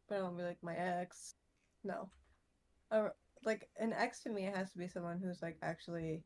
[0.07, 1.33] but I don't be like my ex.
[1.83, 2.09] No.
[2.91, 3.09] Uh,
[3.43, 6.23] like an ex to me has to be someone who's like actually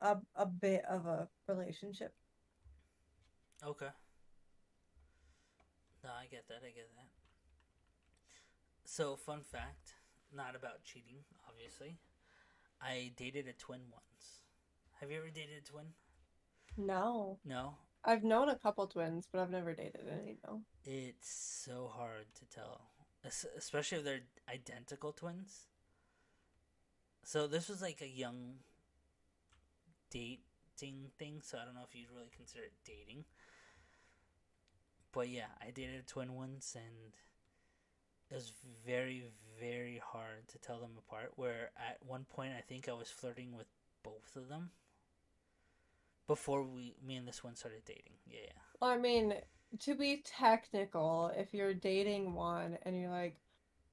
[0.00, 2.14] a a bit of a relationship.
[3.64, 3.88] okay.
[6.04, 6.62] No, I get that.
[6.66, 7.08] I get that.
[8.84, 9.94] So, fun fact:
[10.34, 11.98] not about cheating, obviously.
[12.80, 14.42] I dated a twin once.
[15.00, 15.86] Have you ever dated a twin?
[16.76, 17.38] No.
[17.44, 17.74] No.
[18.04, 20.38] I've known a couple twins, but I've never dated any.
[20.44, 20.62] No.
[20.84, 21.30] It's
[21.64, 22.80] so hard to tell,
[23.56, 24.20] especially if they're
[24.52, 25.68] identical twins.
[27.22, 28.54] So this was like a young
[30.10, 33.24] dating thing, so I don't know if you'd really consider it dating.
[35.12, 37.12] But yeah, I dated a twin once, and
[38.30, 38.52] it was
[38.86, 39.24] very,
[39.60, 41.32] very hard to tell them apart.
[41.36, 43.66] Where at one point, I think I was flirting with
[44.02, 44.70] both of them
[46.26, 48.14] before we, me and this one started dating.
[48.26, 48.52] Yeah, yeah.
[48.80, 49.34] Well, I mean,
[49.80, 53.36] to be technical, if you're dating one and you're like,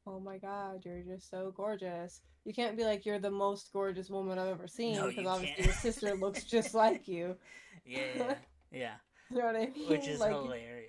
[0.07, 4.09] "Oh my God, you're just so gorgeous," you can't be like, "You're the most gorgeous
[4.09, 5.65] woman I've ever seen," No, because you obviously can't.
[5.65, 7.35] your sister looks just like you.
[7.85, 8.35] yeah, yeah,
[8.71, 8.91] yeah.
[9.31, 9.89] You know what I mean?
[9.89, 10.88] which is Like, hilarious.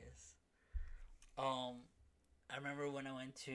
[1.40, 1.76] Um,
[2.50, 3.52] I remember when I went to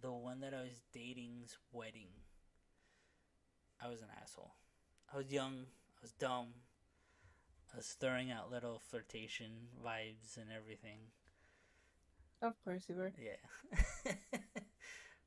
[0.00, 2.08] the one that I was dating's wedding.
[3.82, 4.54] I was an asshole.
[5.12, 5.66] I was young.
[5.98, 6.48] I was dumb.
[7.72, 10.98] I was throwing out little flirtation vibes and everything.
[12.40, 13.12] Of course you were.
[13.18, 14.12] Yeah.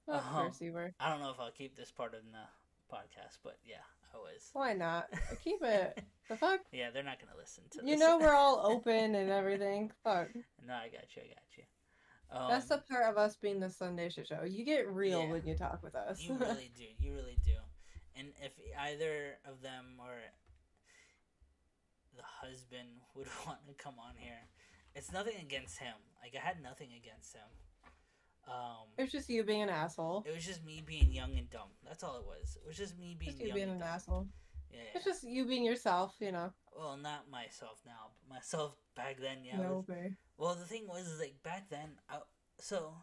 [0.08, 0.94] Of Um, course you were.
[1.00, 2.48] I don't know if I'll keep this part in the
[2.96, 3.84] podcast, but yeah,
[4.18, 4.50] I was.
[4.54, 5.08] Why not?
[5.44, 6.04] Keep it.
[6.30, 6.60] The fuck?
[6.72, 7.86] Yeah, they're not gonna listen to this.
[7.88, 8.00] You this.
[8.00, 9.92] know we're all open and everything.
[10.04, 10.30] Fuck.
[10.66, 11.22] no, I got you.
[11.24, 11.64] I got you.
[12.30, 14.44] Um, That's the part of us being the Sunday shit show.
[14.44, 15.32] You get real Yeah.
[15.32, 16.22] when you talk with us.
[16.22, 16.84] You really do.
[17.00, 17.56] You really do.
[18.18, 18.52] And if
[18.82, 20.12] either of them or
[22.18, 24.42] the husband would want to come on here,
[24.96, 25.94] it's nothing against him.
[26.22, 27.48] Like I had nothing against him.
[28.48, 30.24] Um, was just you being an asshole.
[30.26, 31.70] it was just me being young and dumb.
[31.86, 32.58] That's all it was.
[32.62, 33.96] It was just me being Just you young being and an dumb.
[33.96, 34.28] asshole.
[34.72, 34.80] Yeah.
[34.96, 36.52] It's just you being yourself, you know.
[36.78, 39.40] Well, not myself now, but myself back then.
[39.44, 39.58] Yeah.
[39.58, 40.14] no, was- babe.
[40.38, 42.20] Well, the thing was, is like back then, I,
[42.60, 42.94] so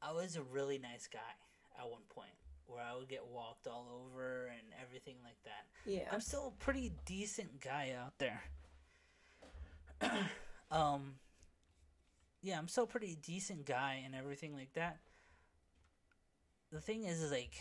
[0.00, 1.18] I was a really nice guy
[1.78, 2.30] at one point,
[2.66, 5.66] where I would get walked all over and everything like that.
[5.90, 6.08] Yeah.
[6.12, 8.42] I'm still a pretty decent guy out there.
[10.70, 11.14] um,
[12.42, 14.98] yeah, I'm still a pretty decent guy and everything like that.
[16.72, 17.54] The thing is, is like,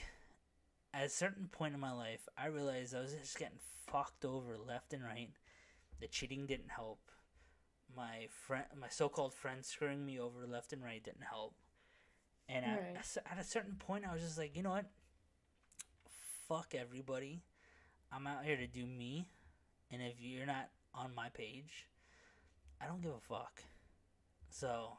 [0.93, 4.57] at a certain point in my life, I realized I was just getting fucked over
[4.57, 5.29] left and right.
[5.99, 6.99] The cheating didn't help.
[7.95, 11.55] My friend, my so-called friend, screwing me over left and right didn't help.
[12.49, 12.97] And at, Right.
[12.99, 14.85] a cer- at a certain point, I was just like, you know what?
[16.47, 17.41] Fuck everybody.
[18.11, 19.27] I'm out here to do me,
[19.91, 21.87] and if you're not on my page,
[22.79, 23.61] I don't give a fuck.
[24.57, 24.97] So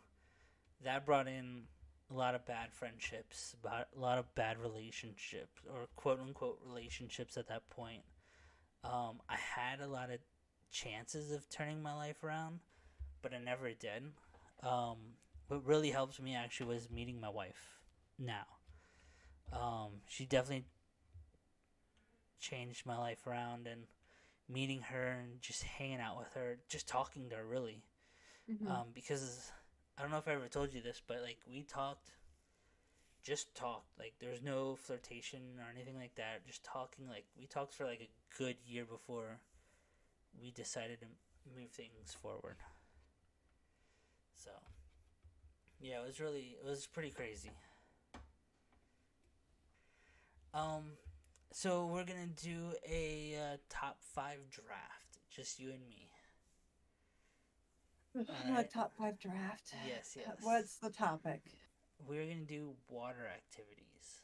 [0.85, 1.63] that brought in
[2.11, 7.49] a lot of bad friendships, a lot of bad relationships, or quote unquote relationships at
[7.49, 8.03] that point.
[8.85, 10.19] Um, I had a lot of
[10.71, 12.61] chances of turning my life around,
[13.23, 14.03] but I never did.
[14.63, 14.97] Um,
[15.49, 17.81] what really helped me actually was meeting my wife
[18.19, 18.45] now.
[19.55, 20.67] Um, she definitely
[22.39, 23.85] changed my life around and
[24.51, 27.81] meeting her and just hanging out with her, just talking to her really.
[28.49, 28.69] Mhm.
[28.71, 29.51] Um, because
[29.99, 32.11] I don't know if I ever told you this, but like we talked,
[33.23, 33.99] just talked.
[33.99, 36.47] Like there's no flirtation or anything like that.
[36.47, 37.09] Just talking.
[37.09, 39.41] Like we talked for like a good year before
[40.41, 41.07] we decided to
[41.57, 42.57] move things forward.
[44.35, 44.51] So,
[45.81, 47.51] yeah, it was really it was pretty crazy.
[50.55, 50.93] Um,
[51.53, 56.11] so we're gonna do a uh, top five draft, just you and me.
[58.17, 58.73] Like alright.
[58.73, 59.73] top five draft.
[59.87, 60.37] Yes, yes.
[60.41, 61.43] What's the topic?
[62.07, 64.23] We're gonna do water activities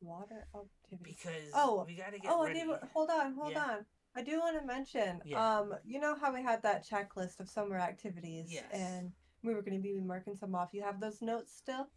[0.00, 1.16] Water activities.
[1.22, 2.60] because Oh, we gotta get Oh, I ready.
[2.60, 2.76] do.
[2.92, 3.64] Hold on, hold Yeah.
[3.64, 3.86] on.
[4.16, 5.20] I do want to mention.
[5.24, 5.58] Yeah.
[5.58, 8.70] Um, you know how we had that checklist of summer activities, Yes.
[8.72, 10.72] and we were going to be marking some off.
[10.72, 11.88] You have those notes still?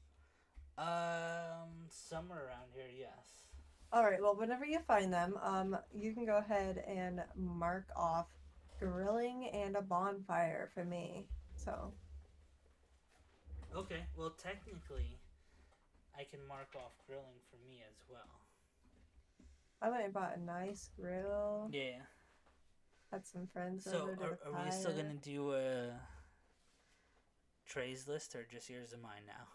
[0.77, 3.43] Um, somewhere around here, yes.
[3.91, 4.21] All right.
[4.21, 8.27] Well, whenever you find them, um, you can go ahead and mark off
[8.80, 11.28] grilling and a bonfire for me.
[11.56, 11.94] So
[13.76, 14.06] Okay.
[14.16, 15.20] Well, technically,
[16.18, 18.42] I can mark off grilling for me as well.
[19.82, 21.70] I went and bought a nice grill.
[21.72, 22.02] Yeah.
[23.12, 25.92] Had some friends So over to are, are we still gonna do a
[27.66, 29.48] Trey's list or just yours and mine now?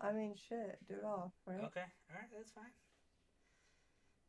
[0.00, 1.64] I mean, shit, do it all, right?
[1.64, 1.84] Okay.
[2.10, 2.28] All right.
[2.36, 2.64] That's fine.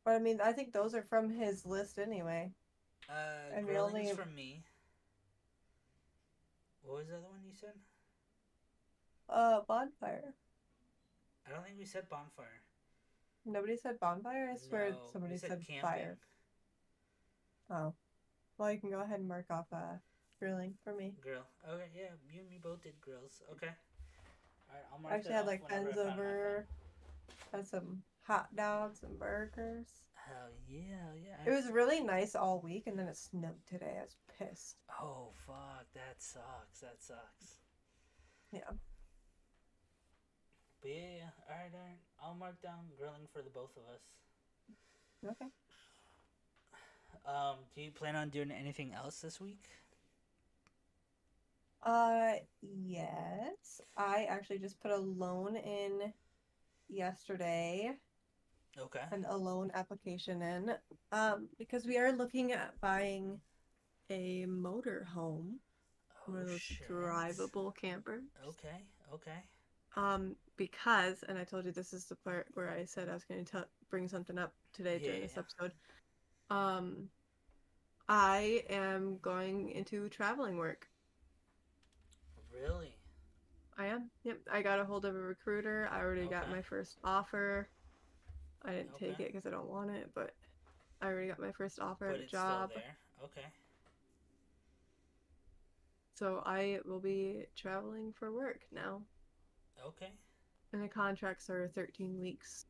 [0.06, 2.52] But I mean, I think those are from his list anyway.
[3.53, 4.63] And we only- from me.
[6.81, 7.79] What was the other one you said?
[9.29, 10.33] Uh, bonfire.
[11.45, 12.61] I don't think we said bonfire.
[13.45, 14.51] Nobody said bonfire.
[14.51, 15.81] I swear No, somebody said, camping.
[15.81, 16.19] fire.
[17.69, 17.93] Oh,
[18.57, 19.97] well, you can go ahead and mark off uh
[20.39, 21.15] grilling for me.
[21.21, 21.45] Grill.
[21.67, 23.41] Okay, yeah, you and me both did grills.
[23.51, 23.67] Okay.
[23.67, 26.67] right, I'll I actually had like whenever I friends find my over,
[27.51, 30.03] had some hot dogs and burgers.
[30.25, 31.51] Hell yeah, yeah.
[31.51, 33.97] It was really nice all week, and then it snowed today.
[33.99, 34.77] I was pissed.
[35.01, 36.79] Oh fuck, that sucks.
[36.81, 37.59] That sucks.
[38.51, 38.59] Yeah.
[40.81, 41.29] But yeah, yeah.
[41.49, 41.99] All right, all right.
[42.23, 44.01] I'll mark down grilling for the both of us.
[45.25, 45.51] Okay.
[47.25, 49.69] Um, do you plan on doing anything else this week?
[51.81, 53.81] Uh, yes.
[53.97, 56.13] I actually just put a loan in
[56.89, 57.91] yesterday,
[58.79, 59.05] Okay.
[59.12, 60.75] an a loan application in,
[61.12, 63.39] um, because we are looking at buying
[64.09, 65.59] a motor home,
[66.25, 66.89] one of Oh those shit.
[66.89, 68.21] drivable camper.
[68.47, 68.81] Okay.
[69.13, 69.43] Okay.
[69.95, 73.23] Um, because, and I told you this is the part where I said I was
[73.25, 75.41] going to tell bring something up today during Yeah, this yeah.
[75.41, 75.71] episode.
[76.49, 77.09] Um,
[78.07, 80.88] I am going into traveling work.
[82.51, 82.93] Really?
[83.77, 84.09] I am.
[84.23, 84.38] Yep.
[84.51, 85.89] I got a hold of a recruiter.
[85.91, 87.67] I already got my first offer.
[88.65, 90.34] I didn't take it because I don't want it, but
[91.02, 92.71] I already got my first offer But at a job.
[93.23, 93.45] Okay.
[96.15, 99.02] So I will be traveling for work now.
[99.86, 100.12] Okay.
[100.71, 102.65] And the contracts are 13 weeks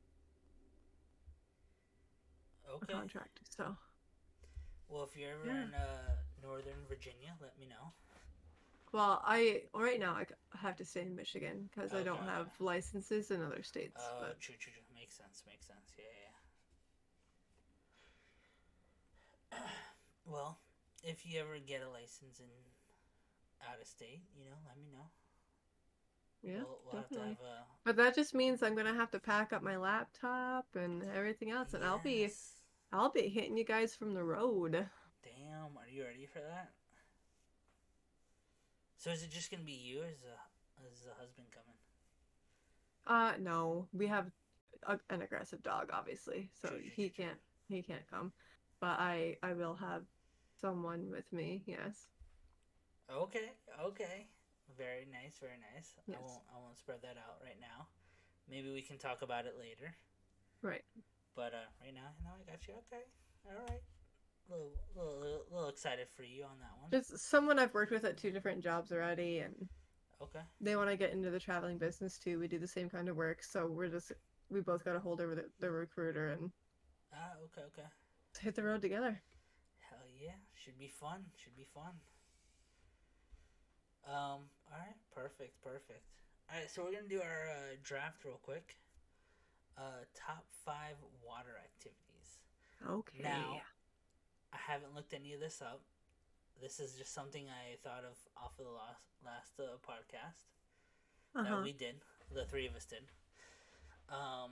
[2.69, 2.93] Okay.
[2.93, 3.39] contract.
[3.49, 3.75] So,
[4.89, 5.63] Well, if you're ever Yeah.
[5.63, 7.93] in uh, Northern Virginia, let me know.
[8.91, 10.25] well, I right now I
[10.57, 13.95] have to stay in Michigan because I don't have licenses in other states.
[13.97, 14.83] Oh, but true, true, true.
[14.93, 15.43] Makes sense.
[15.47, 15.93] Makes sense.
[15.97, 16.29] Yeah, yeah.
[20.25, 20.59] well,
[21.03, 22.45] if you ever get a license in
[23.69, 25.09] out of state, you know, let me know.
[26.41, 27.37] yeah, we'll, we'll have to definitely.
[27.39, 27.65] have a.
[27.85, 31.73] But that just means I'm gonna have to pack up my laptop and everything else,
[31.73, 32.29] and I'll be
[32.91, 34.71] I'll be hitting you guys from the road.
[35.23, 36.71] Damn, are you ready for that?
[38.97, 41.77] So is it just gonna be you, or is the is the husband coming?
[43.05, 44.31] Uh, no, we have
[44.87, 47.37] a, an aggressive dog, obviously, so he can't
[47.67, 48.31] he can't come.
[48.83, 50.03] But I I will have
[50.59, 51.63] someone with me.
[51.65, 52.09] Yes.
[53.09, 54.27] Okay, okay.
[54.77, 55.95] Very nice, very nice.
[56.05, 56.17] Yes.
[56.19, 57.87] I won't I won't spread that out right now.
[58.49, 59.95] Maybe we can talk about it later.
[60.61, 60.83] Right.
[61.33, 62.73] But uh, right now, no, I got you.
[62.91, 63.03] Okay,
[63.45, 63.79] all right.
[64.49, 66.91] Little, little, little, little excited for you on that one.
[66.91, 69.55] Just someone I've worked with at two different jobs already, and
[70.21, 72.37] Okay, they want to get into the traveling business too.
[72.37, 74.11] We do the same kind of work, so we're just
[74.49, 76.51] we both got a hold of the, the recruiter and
[77.13, 77.87] ah, okay, okay.
[78.43, 79.21] Hit the road together.
[79.89, 81.25] Hell yeah, should be fun.
[81.41, 81.93] Should be fun.
[84.05, 84.51] Um.
[84.71, 84.97] All right.
[85.15, 85.61] Perfect.
[85.63, 86.03] Perfect.
[86.51, 86.69] All right.
[86.69, 88.75] So we're gonna do our uh, draft real quick.
[89.77, 92.37] Uh, top five water activities.
[92.87, 93.23] Okay.
[93.23, 93.61] Now,
[94.51, 95.81] I haven't looked any of this up.
[96.61, 100.43] This is just something I thought of off of the last last uh, podcast
[101.35, 101.55] uh-huh.
[101.55, 101.95] that we did.
[102.33, 103.03] The three of us did.
[104.09, 104.51] Um.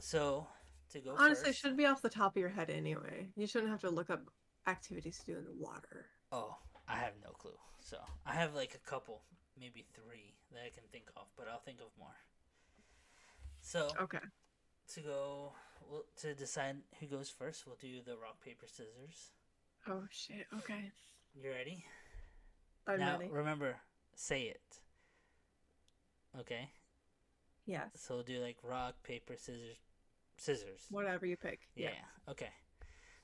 [0.00, 0.48] So
[0.90, 1.60] to go Honestly, it first.
[1.60, 3.28] should be off the top of your head anyway.
[3.36, 4.22] You shouldn't have to look up
[4.66, 6.06] activities to do in the water.
[6.32, 6.56] Oh,
[6.88, 7.56] I have no clue.
[7.80, 9.22] So I have like a couple,
[9.58, 12.16] maybe three that I can think of, but I'll think of more.
[13.60, 14.18] So Okay.
[14.94, 15.52] to go
[15.90, 19.32] well, to decide who goes first, we'll do the rock paper scissors.
[19.86, 20.46] Oh shit.
[20.58, 20.90] Okay.
[21.34, 21.84] You ready?
[22.86, 23.30] I'm now ready.
[23.30, 23.76] remember,
[24.14, 24.80] say it.
[26.38, 26.70] Okay,
[27.66, 27.88] Yes.
[27.96, 29.76] so we'll do like rock paper scissors,
[30.38, 30.86] scissors.
[30.90, 31.60] Whatever you pick.
[31.74, 31.90] Yeah.
[32.28, 32.48] Okay.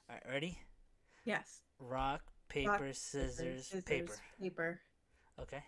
[0.09, 0.23] All right.
[0.33, 0.59] Ready?
[1.25, 1.63] Yes.
[1.79, 4.15] Rock paper scissors, paper.
[4.41, 4.81] Paper.
[5.41, 5.63] Okay.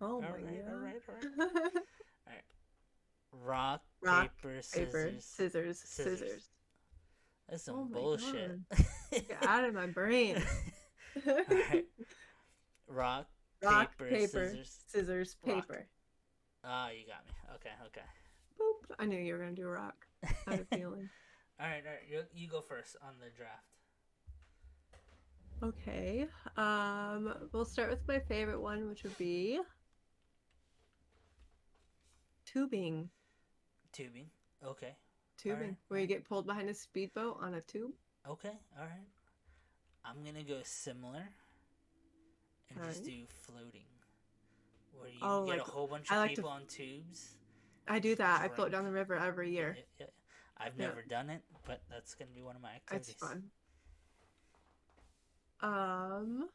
[0.00, 0.64] Oh All my right.
[0.66, 0.72] god.
[0.72, 0.94] All right.
[1.08, 1.24] All right.
[1.46, 2.44] all right.
[3.32, 5.24] Rock, Rock, paper, Paper, scissors.
[5.24, 6.18] scissors, scissors.
[6.20, 6.48] scissors.
[7.48, 8.58] That's some Oh bullshit.
[9.10, 10.42] Get out of my brain.
[11.26, 11.84] Alright.
[12.88, 13.26] Rock,
[13.62, 14.78] Rock, paper, paper, scissors.
[14.86, 15.86] scissors, paper.
[16.64, 17.32] Ah, you got me.
[17.54, 18.06] Okay, okay.
[18.60, 18.94] Boop.
[18.98, 20.06] I knew you were gonna do rock.
[20.24, 21.08] I had a feeling.
[21.60, 22.02] all right, all right.
[22.10, 23.64] You, you go first on the draft.
[25.62, 26.26] Okay.
[26.56, 29.58] Um, we'll start with my favorite one, which would be
[32.44, 33.08] tubing.
[33.92, 34.26] Tubing.
[34.64, 34.94] Okay.
[35.36, 35.76] Tubing, Alright.
[35.88, 37.92] where you get pulled behind a speedboat on a tube.
[38.28, 38.52] Okay.
[38.76, 39.06] All right.
[40.04, 41.28] I'm gonna go similar
[42.70, 43.04] and just Alright.
[43.04, 43.86] do floating,
[44.98, 47.34] where you Oh, get like- a whole bunch of like to- people on tubes.
[47.88, 48.42] I do that.
[48.42, 49.76] I float down the river every year.
[49.76, 50.06] Yeah, yeah.
[50.58, 53.10] I've never done it, but that's gonna be one of my activities.
[53.10, 53.44] It's fun.
[55.60, 56.48] Um,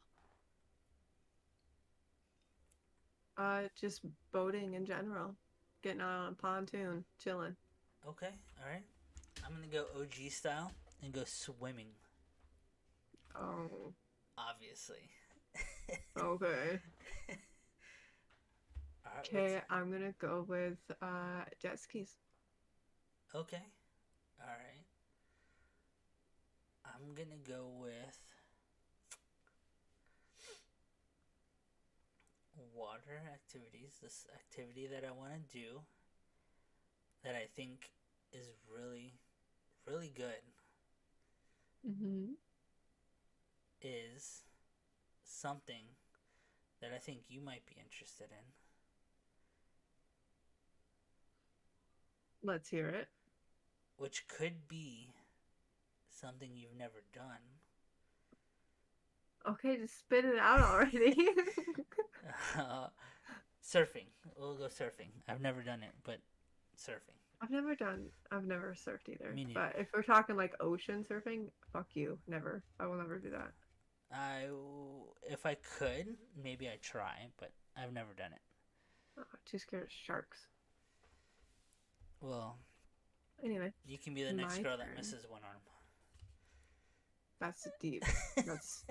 [3.36, 5.34] uh, just boating in general,
[5.82, 7.56] getting out on a pontoon, chilling.
[8.06, 8.30] Okay.
[8.60, 8.84] All right.
[9.44, 10.70] I'm gonna go OG style
[11.02, 11.88] and go swimming.
[13.34, 13.92] Oh,
[14.36, 15.10] Obviously.
[16.18, 16.80] okay.
[19.20, 22.16] Okay, I'm gonna go with uh jet skis.
[23.34, 23.62] Okay.
[24.40, 24.84] All right.
[26.84, 28.18] I'm gonna go with
[32.74, 33.98] water activities.
[34.02, 35.80] This activity that I want to do
[37.24, 37.90] that I think
[38.32, 39.14] is really,
[39.86, 40.42] really good
[41.86, 42.34] Mm-hmm.
[43.82, 44.42] is
[45.24, 45.86] something
[46.80, 48.63] that I think you might be interested in.
[52.44, 53.08] Let's hear it.
[53.96, 55.14] which could be
[56.10, 57.40] something you've never done.
[59.48, 61.14] Okay, just spit it out already.
[62.58, 62.88] Uh,
[63.62, 64.06] surfing.
[64.38, 65.10] We'll go surfing.
[65.28, 66.18] I've never done it, but
[66.76, 67.18] surfing.
[67.42, 68.06] I've never done.
[68.32, 69.32] I've never surfed either.
[69.32, 69.60] Me neither.
[69.72, 72.18] But if we're talking like ocean surfing, fuck you.
[72.26, 72.62] Never.
[72.80, 73.52] I will never do that.
[74.10, 74.46] I,
[75.30, 78.40] if I could, maybe I try, but I've never done it.
[79.18, 80.46] Oh, too scared of sharks.
[82.24, 82.56] Well,
[83.44, 85.56] Anyway, you can be the next girl that misses one arm.
[87.38, 88.02] that's deep.
[88.46, 88.84] That's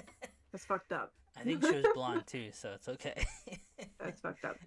[0.52, 1.12] that's fucked up.
[1.36, 3.26] I think she was blonde too, so it's okay.
[4.00, 4.58] That's fucked up.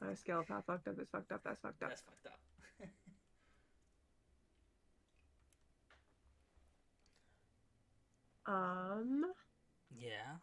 [0.00, 1.90] On a scale of how fucked up is fucked up, that's fucked up.
[1.90, 2.38] That's fucked up.
[8.46, 9.32] Um,
[9.96, 10.38] Yeah.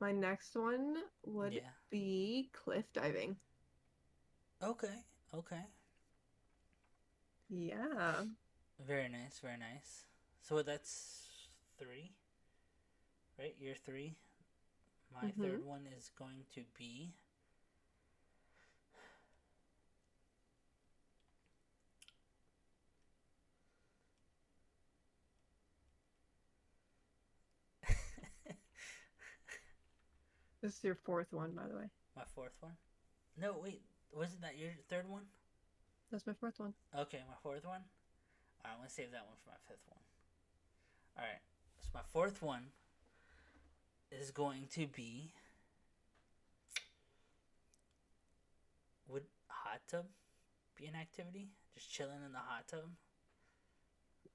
[0.00, 1.70] my next one would Yeah.
[1.90, 3.38] be cliff diving.
[4.60, 5.04] Okay.
[5.32, 5.64] Okay.
[7.52, 8.24] Yeah.
[8.80, 9.38] Very nice.
[9.40, 10.04] Very nice.
[10.42, 11.28] So that's
[11.78, 12.12] three,
[13.38, 13.54] right?
[13.60, 14.16] You're three.
[15.12, 15.40] My Mhm.
[15.42, 17.14] third one is going to be.
[30.62, 31.90] This is your fourth one, by the way.
[32.16, 32.76] My fourth one?
[33.36, 33.82] No, wait.
[34.12, 35.26] Wasn't that your third one?
[36.12, 36.74] That's my fourth one.
[36.96, 37.80] Okay, my fourth one.
[38.62, 39.98] Alright, I'm gonna save that one for my fifth one.
[41.16, 41.40] Alright,
[41.80, 42.64] so my fourth one
[44.10, 45.32] is going to be.
[49.08, 50.04] Would hot tub
[50.76, 51.48] be an activity?
[51.74, 52.90] Just chilling in the hot tub?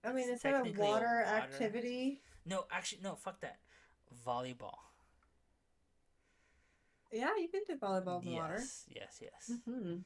[0.03, 2.21] I mean, It's is that a water water- activity?
[2.45, 3.59] No, actually, no, fuck that.
[4.25, 4.78] Volleyball.
[7.11, 8.55] Yeah, you can do volleyball in the water.
[8.57, 9.51] yes, yes, yes.
[9.69, 9.97] Mm-hmm.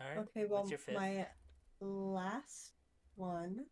[0.00, 0.94] Alright, Okay, well, what's your fifth?
[0.96, 1.26] my
[1.80, 2.72] last
[3.16, 3.66] one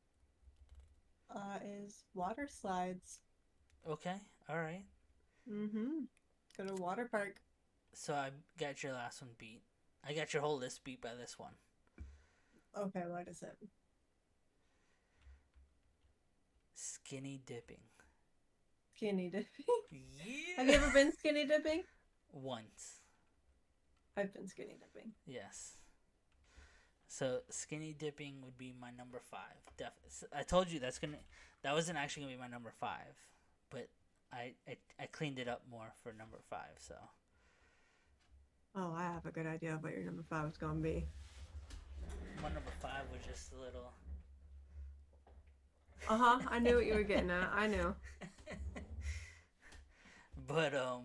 [1.35, 3.21] uh, is water slides.
[3.89, 4.17] Okay,
[4.49, 4.85] alright.
[5.51, 6.05] Mm-hmm.
[6.57, 7.37] Go to water park.
[7.95, 9.63] So I got your last one beat.
[10.07, 11.53] I got your whole list beat by this one.
[12.77, 13.57] Okay, what is it?
[16.75, 17.81] Skinny dipping.
[18.97, 19.47] Skinny dipping.
[20.25, 20.57] Yeah.
[20.57, 21.83] Have you ever been skinny dipping?
[22.33, 23.01] Once.
[24.17, 25.13] I've been skinny dipping.
[25.27, 25.77] Yes.
[27.13, 29.61] So skinny dipping would be my number five.
[29.77, 31.19] Def- I told you that's gonna.
[31.63, 33.15] That wasn't actually gonna be my number five,
[33.69, 33.89] but
[34.33, 36.79] I I, I cleaned it up more for number five.
[36.79, 36.95] So
[38.75, 41.05] Oh, I have a good idea of what your number five is gonna be.
[42.43, 43.93] my number five was just a little.
[46.09, 46.39] Uh huh.
[46.51, 47.51] I knew what you were getting at.
[47.55, 47.95] I knew.
[50.49, 51.03] but um,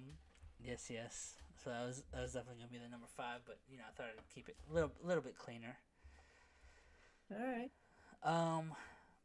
[0.63, 1.33] yes, yes.
[1.61, 3.41] So that was that was definitely gonna be the number five.
[3.45, 5.75] But you know, I thought I'd keep it a little little bit cleaner.
[7.32, 7.71] All right.
[8.23, 8.73] Um,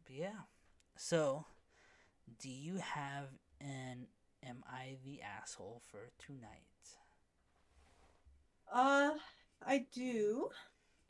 [0.04, 0.42] but yeah.
[0.96, 1.46] So,
[2.40, 3.28] do you have
[3.60, 4.08] an
[4.42, 6.98] "Am I the asshole" for tonight?
[8.72, 9.10] Uh,
[9.66, 10.48] I do.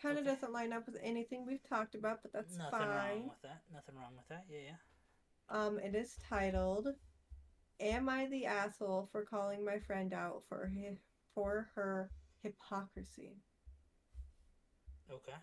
[0.01, 0.34] Kind of Okay.
[0.34, 2.88] doesn't line up with anything we've talked about, but that's Nothing fine.
[2.88, 3.62] wrong with that.
[3.72, 4.45] Nothing wrong with that.
[4.51, 4.76] Yeah, yeah.
[5.49, 6.88] Um, it is titled
[7.80, 10.99] "Am I the asshole for calling my friend out for hi-
[11.34, 12.11] for her
[12.43, 13.36] hypocrisy?"
[15.11, 15.34] Okay.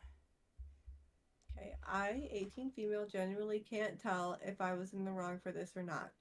[1.59, 5.75] Okay, I, 18 female, genuinely can't tell if I was in the wrong for this
[5.75, 6.11] or not.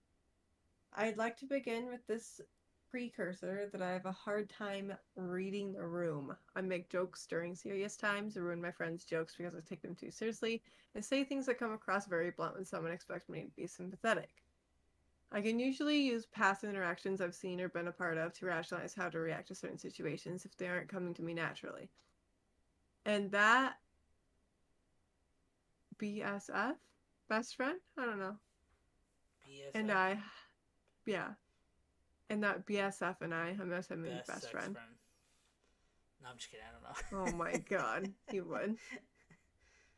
[0.95, 2.41] I'd like to begin with this
[2.91, 6.34] precursor that I have a hard time reading the room.
[6.57, 9.95] I make jokes during serious times, I ruin my friends' jokes because I take them
[9.95, 10.62] too seriously,
[10.95, 14.43] and say things that come across very blunt when someone expects me to be sympathetic.
[15.30, 18.95] I can usually use past interactions I've seen or been a part of to rationalize
[18.95, 21.91] how to react to certain situations if they aren't coming to me naturally.
[23.05, 23.76] And that
[26.01, 26.74] BSF,
[27.28, 27.78] best friend.
[27.99, 28.36] I don't know.
[29.49, 30.18] BSF, And I,
[31.07, 31.28] yeah,
[32.30, 34.76] and that BSF and I, I'm gonna best, best, sex friend.
[36.22, 36.64] No, I'm just kidding.
[36.66, 37.32] I don't know.
[37.32, 38.76] Oh my god, you would.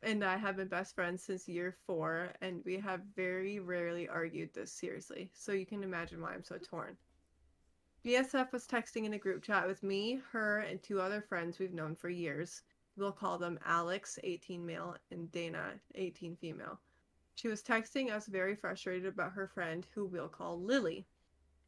[0.03, 4.53] And I have been best friends since year four, and we have very rarely argued
[4.53, 5.29] this seriously.
[5.33, 6.97] So you can imagine why I'm so torn.
[8.03, 11.73] BSF was texting in a group chat with me, her, and two other friends we've
[11.73, 12.63] known for years.
[12.97, 16.79] We'll call them Alex, 18 male, and Dana, 18 female.
[17.35, 21.07] She was texting us very frustrated about her friend, who we'll call Lily.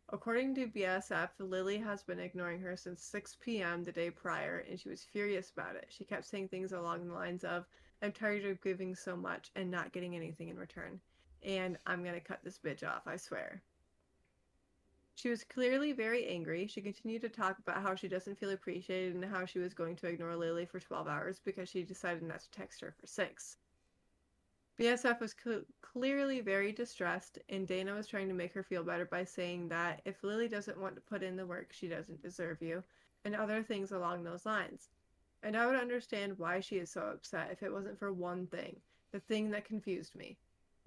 [0.09, 3.83] According to BSF, Lily has been ignoring her since 6 p.m.
[3.83, 5.87] the day prior, and she was furious about it.
[5.89, 7.65] She kept saying things along the lines of,
[8.01, 10.99] I'm tired of giving so much and not getting anything in return.
[11.41, 13.63] And I'm gonna cut this bitch off, I swear.
[15.15, 16.67] She was clearly very angry.
[16.67, 19.95] She continued to talk about how she doesn't feel appreciated and how she was going
[19.97, 23.57] to ignore Lily for 12 hours because she decided not to text her for six.
[24.79, 29.05] BSF was cl- clearly very distressed, and Dana was trying to make her feel better
[29.05, 32.59] by saying that if Lily doesn't want to put in the work, she doesn't deserve
[32.59, 32.83] you,
[33.23, 34.89] and other things along those lines.
[35.43, 38.81] And I would understand why she is so upset if it wasn't for one thing
[39.11, 40.39] the thing that confused me.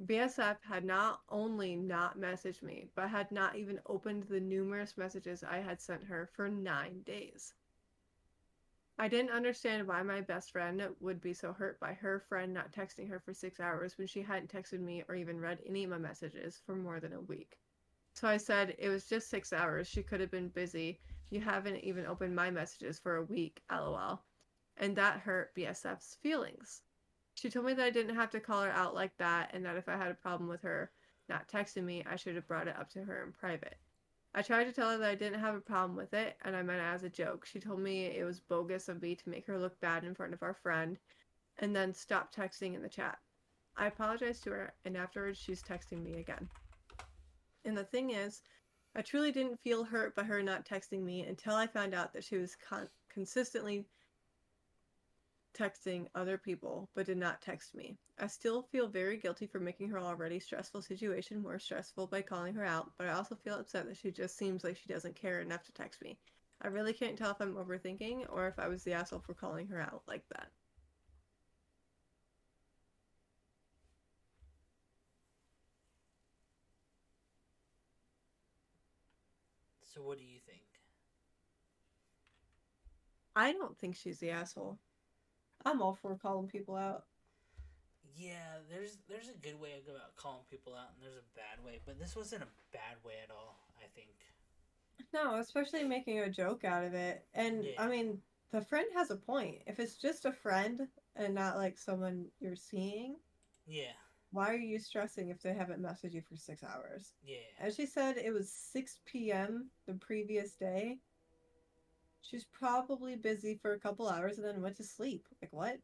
[0.05, 5.43] BSF had not only not messaged me, but had not even opened the numerous messages
[5.43, 7.55] I had sent her for nine days.
[8.99, 12.73] I didn't understand why my best friend would be so hurt by her friend not
[12.73, 15.91] texting her for six hours when she hadn't texted me or even read any of
[15.91, 17.59] my messages for more than a week.
[18.15, 19.87] So I said it was just six hours.
[19.87, 20.99] She could have been busy.
[21.29, 24.25] You haven't even opened my messages for a week, lol.
[24.79, 26.83] And that hurt BSF's feelings.
[27.37, 29.77] She told me that I didn't have to call her out like that and that
[29.77, 30.91] if I had a problem with her
[31.29, 33.77] not texting me, I should have brought it up to her in private.
[34.35, 36.63] I tried to tell her that I didn't have a problem with it and I
[36.63, 37.45] meant it as a joke.
[37.45, 40.33] She told me it was bogus of me to make her look bad in front
[40.33, 40.99] of our friend
[41.59, 43.19] and then stopped texting in the chat.
[43.77, 46.49] I apologized to her and afterwards she's texting me again.
[47.67, 48.41] And the thing is,
[48.95, 52.25] I truly didn't feel hurt by her not texting me until I found out that
[52.25, 53.85] she was con- consistently
[55.57, 57.97] texting other people but did not text me.
[58.19, 62.55] I still feel very guilty for making her already stressful situation more stressful by calling
[62.55, 65.41] her out, but I also feel upset that she just seems like she doesn't care
[65.41, 66.19] enough to text me.
[66.61, 69.69] I really can't tell if I'm overthinking or if I was the asshole for calling
[69.69, 70.51] her out like that.
[79.85, 80.63] So what do you think?
[83.37, 84.81] I don't think she's the asshole.
[85.67, 87.05] I'm all for calling people out.
[88.17, 91.81] Yeah, there's there's a good way about calling people out, and there's a bad way,
[91.85, 93.59] but this wasn't a bad way at all.
[93.79, 94.15] I think.
[95.13, 97.27] No, especially making a joke out of it.
[97.35, 97.83] And Yeah.
[97.83, 99.63] I mean, the friend has a point.
[99.67, 103.17] If it's just a friend and not like someone you're seeing,
[103.67, 103.93] Yeah,
[104.33, 107.13] why are you stressing if they haven't messaged you for six hours?
[107.23, 109.71] yeah, As she said, it was 6 p.m.
[109.87, 111.01] the previous day.
[112.29, 115.27] She's probably busy for a couple hours and then went to sleep.
[115.41, 115.77] Like, what?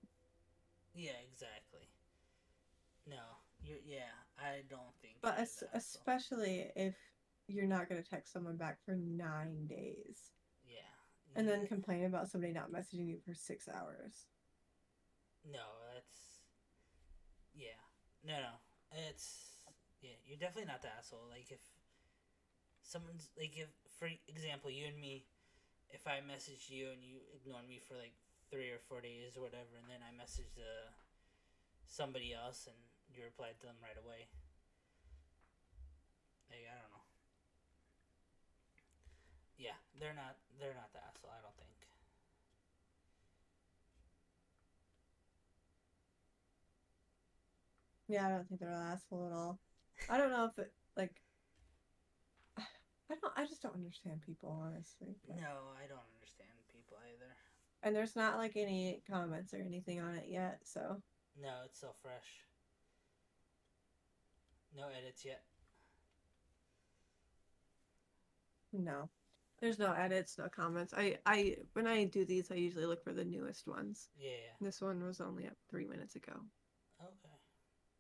[0.95, 1.89] yeah, exactly.
[3.09, 3.17] No,
[3.65, 4.13] you're yeah.
[4.39, 5.15] I don't think.
[5.23, 6.95] But es- especially if
[7.49, 10.33] you're not going to text someone back for nine days
[10.65, 10.79] Yeah.
[11.37, 14.27] and then complain about somebody not messaging you for six hours.
[15.51, 15.59] No,
[15.95, 16.41] that's
[17.55, 17.81] yeah.
[18.25, 18.55] No, no.
[19.09, 19.59] It's
[20.01, 20.11] yeah.
[20.27, 21.27] You're definitely not the asshole.
[21.31, 21.61] Like if
[22.83, 23.69] someone's like if
[23.99, 25.25] for example you and me,
[25.93, 28.17] if I messaged you and you ignored me for like
[28.51, 30.91] three or four days or whatever, and then I messaged uh,
[31.87, 32.77] somebody else and
[33.13, 34.29] you replied to them right away.
[36.51, 37.05] Like I don't know.
[39.57, 40.37] Yeah, they're not.
[40.59, 41.31] They're not the asshole.
[41.31, 41.71] I don't think.
[48.09, 49.59] Yeah, I don't think they're an asshole at all.
[50.11, 51.22] I don't know if it like.
[53.13, 53.33] I don't.
[53.37, 55.15] I just don't understand people honestly.
[55.27, 57.31] but- No, I don't understand people either.
[57.83, 61.03] And there's not like any comments or anything on it yet, so
[61.41, 62.45] No, it's still fresh.
[64.75, 65.43] No edits yet.
[68.73, 69.09] no.
[69.61, 70.93] There's no edits, no comments.
[70.97, 74.09] I I when I do these, I usually look for the newest ones.
[74.19, 74.51] Yeah.
[74.61, 76.33] This one was only up three minutes ago.
[77.01, 77.37] Okay.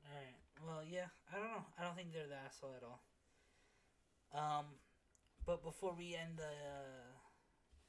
[0.06, 0.36] All right.
[0.66, 1.06] Well, yeah.
[1.32, 1.64] I don't know.
[1.78, 3.02] I don't think they're the asshole at all.
[4.34, 4.64] Um,
[5.46, 7.10] but before we end the uh,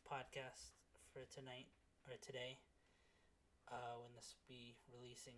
[0.10, 0.74] podcast
[1.14, 1.70] for tonight
[2.10, 2.58] or today,
[3.70, 5.38] uh, when this will be releasing,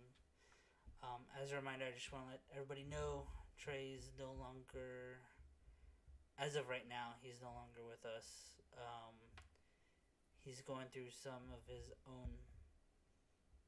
[1.02, 3.28] um, as a reminder, I just want to let everybody know
[3.60, 5.20] Trey's no longer.
[6.38, 8.56] As of right now, he's no longer with us.
[8.76, 9.16] Um,
[10.40, 12.32] he's going through some of his own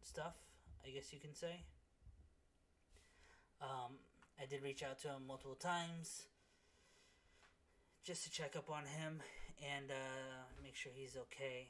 [0.03, 0.37] stuff,
[0.85, 1.65] I guess you can say.
[3.61, 4.01] Um,
[4.41, 6.29] I did reach out to him multiple times
[8.09, 9.21] just to check up on him
[9.61, 11.69] and uh, make sure he's okay.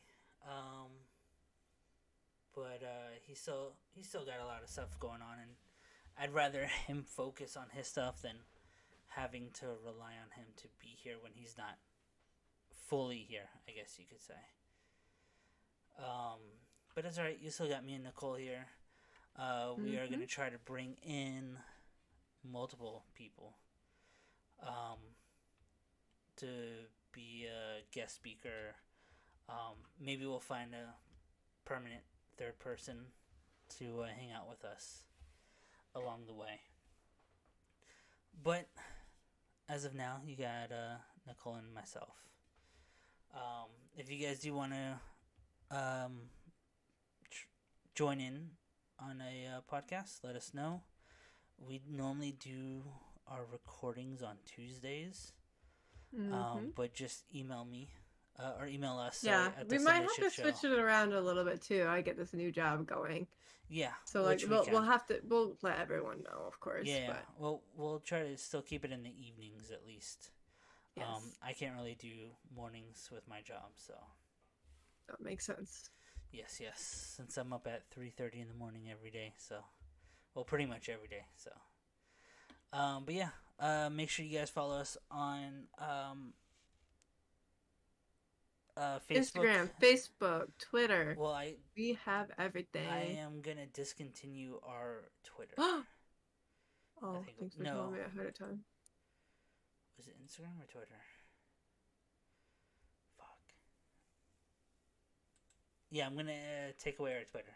[0.49, 0.87] Um,
[2.55, 5.51] but uh, he's still he's still got a lot of stuff going on, and
[6.17, 8.37] I'd rather him focus on his stuff than
[9.09, 11.77] having to rely on him to be here when he's not
[12.87, 14.35] fully here, I guess you could say.
[15.99, 16.39] Um,
[16.95, 17.41] but it's alright.
[17.43, 18.67] You still got me and Nicole here.
[19.37, 21.57] Uh, we are going to try to bring in
[22.45, 23.57] multiple people
[24.63, 24.99] um,
[26.39, 26.47] to
[27.13, 28.77] be a guest speaker.
[29.49, 30.95] Um, maybe we'll find a
[31.65, 32.03] permanent
[32.37, 33.07] third person
[33.79, 35.03] to uh, hang out with us
[35.95, 36.61] along the way.
[38.43, 38.69] But
[39.69, 42.15] as of now, you got uh, Nicole and myself.
[43.35, 46.31] Um, if you guys do want to um,
[47.31, 47.47] tr-
[47.95, 48.51] join in
[48.99, 50.83] on a uh, podcast, let us know.
[51.59, 52.83] We normally do
[53.27, 55.33] our recordings on Tuesdays,
[56.17, 56.33] Mhm.
[56.35, 57.89] um, but just email me
[58.39, 59.23] uh, or email us.
[59.23, 61.87] yeah, sorry, we the might have to Shit switch it around a little bit too.
[61.89, 63.27] I get this new job going,
[63.69, 64.73] Yeah, so like we we'll can.
[64.75, 66.87] we'll have to we'll let everyone know, of course.
[66.87, 70.31] Yeah, but well, we'll try to still keep it in the evenings at least.
[70.97, 73.95] yes, Um, I can't really do mornings with my job, so
[75.09, 75.91] that makes sense.
[76.33, 76.81] yes, yes.
[77.17, 79.57] Since I'm up at three thirty in the morning every day, so
[80.35, 81.25] well, pretty much every day.
[81.37, 81.51] So,
[82.73, 83.31] um, but yeah,
[83.61, 86.33] uh, make sure you guys follow us on um,
[88.77, 89.45] uh, Facebook.
[89.45, 91.17] Instagram, Facebook, Twitter.
[91.19, 92.89] Well, I we have everything.
[92.89, 95.55] I am gonna discontinue our Twitter.
[95.59, 95.85] oh,
[97.25, 97.75] think- thanks for no.
[97.75, 98.61] telling me ahead of time.
[99.97, 101.01] Was it Instagram or Twitter?
[103.19, 103.27] Fuck.
[105.91, 107.55] Yeah, I'm gonna uh, take away our Twitter.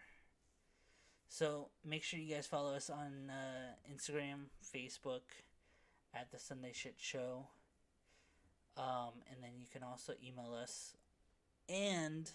[1.28, 5.22] So make sure you guys follow us on uh, Instagram, Facebook,
[6.14, 7.46] at the Sunday Shit Show.
[8.76, 10.94] Um, and then you can also email us.
[11.68, 12.30] And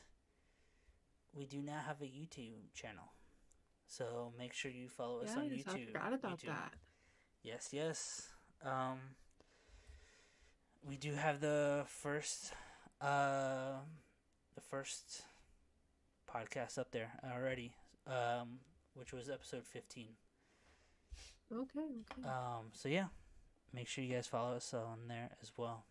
[1.34, 3.12] we do now have a YouTube channel.
[3.88, 5.86] So make sure you follow us Yeah, on just- I YouTube.
[5.88, 6.48] forgot about YouTube.
[6.48, 6.74] that.
[7.44, 8.30] Yes, yes.
[8.62, 9.00] Um,
[10.84, 12.54] we do have the first,
[13.02, 13.80] uh,
[14.56, 15.24] the first
[16.28, 17.74] podcast up there already,
[18.06, 18.60] um,
[18.94, 20.16] which was episode fifteen.
[21.52, 21.80] Okay,
[22.12, 22.28] okay.
[22.28, 23.08] Um, so yeah,
[23.74, 25.86] make sure you guys follow us on there as well.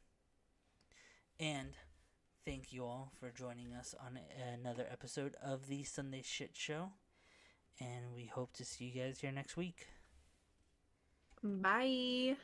[1.38, 1.70] And
[2.44, 4.18] thank you all for joining us on
[4.54, 6.92] another episode of the Sunday Shit Show.
[7.78, 9.88] And we hope to see you guys here next week.
[11.42, 12.36] Bye.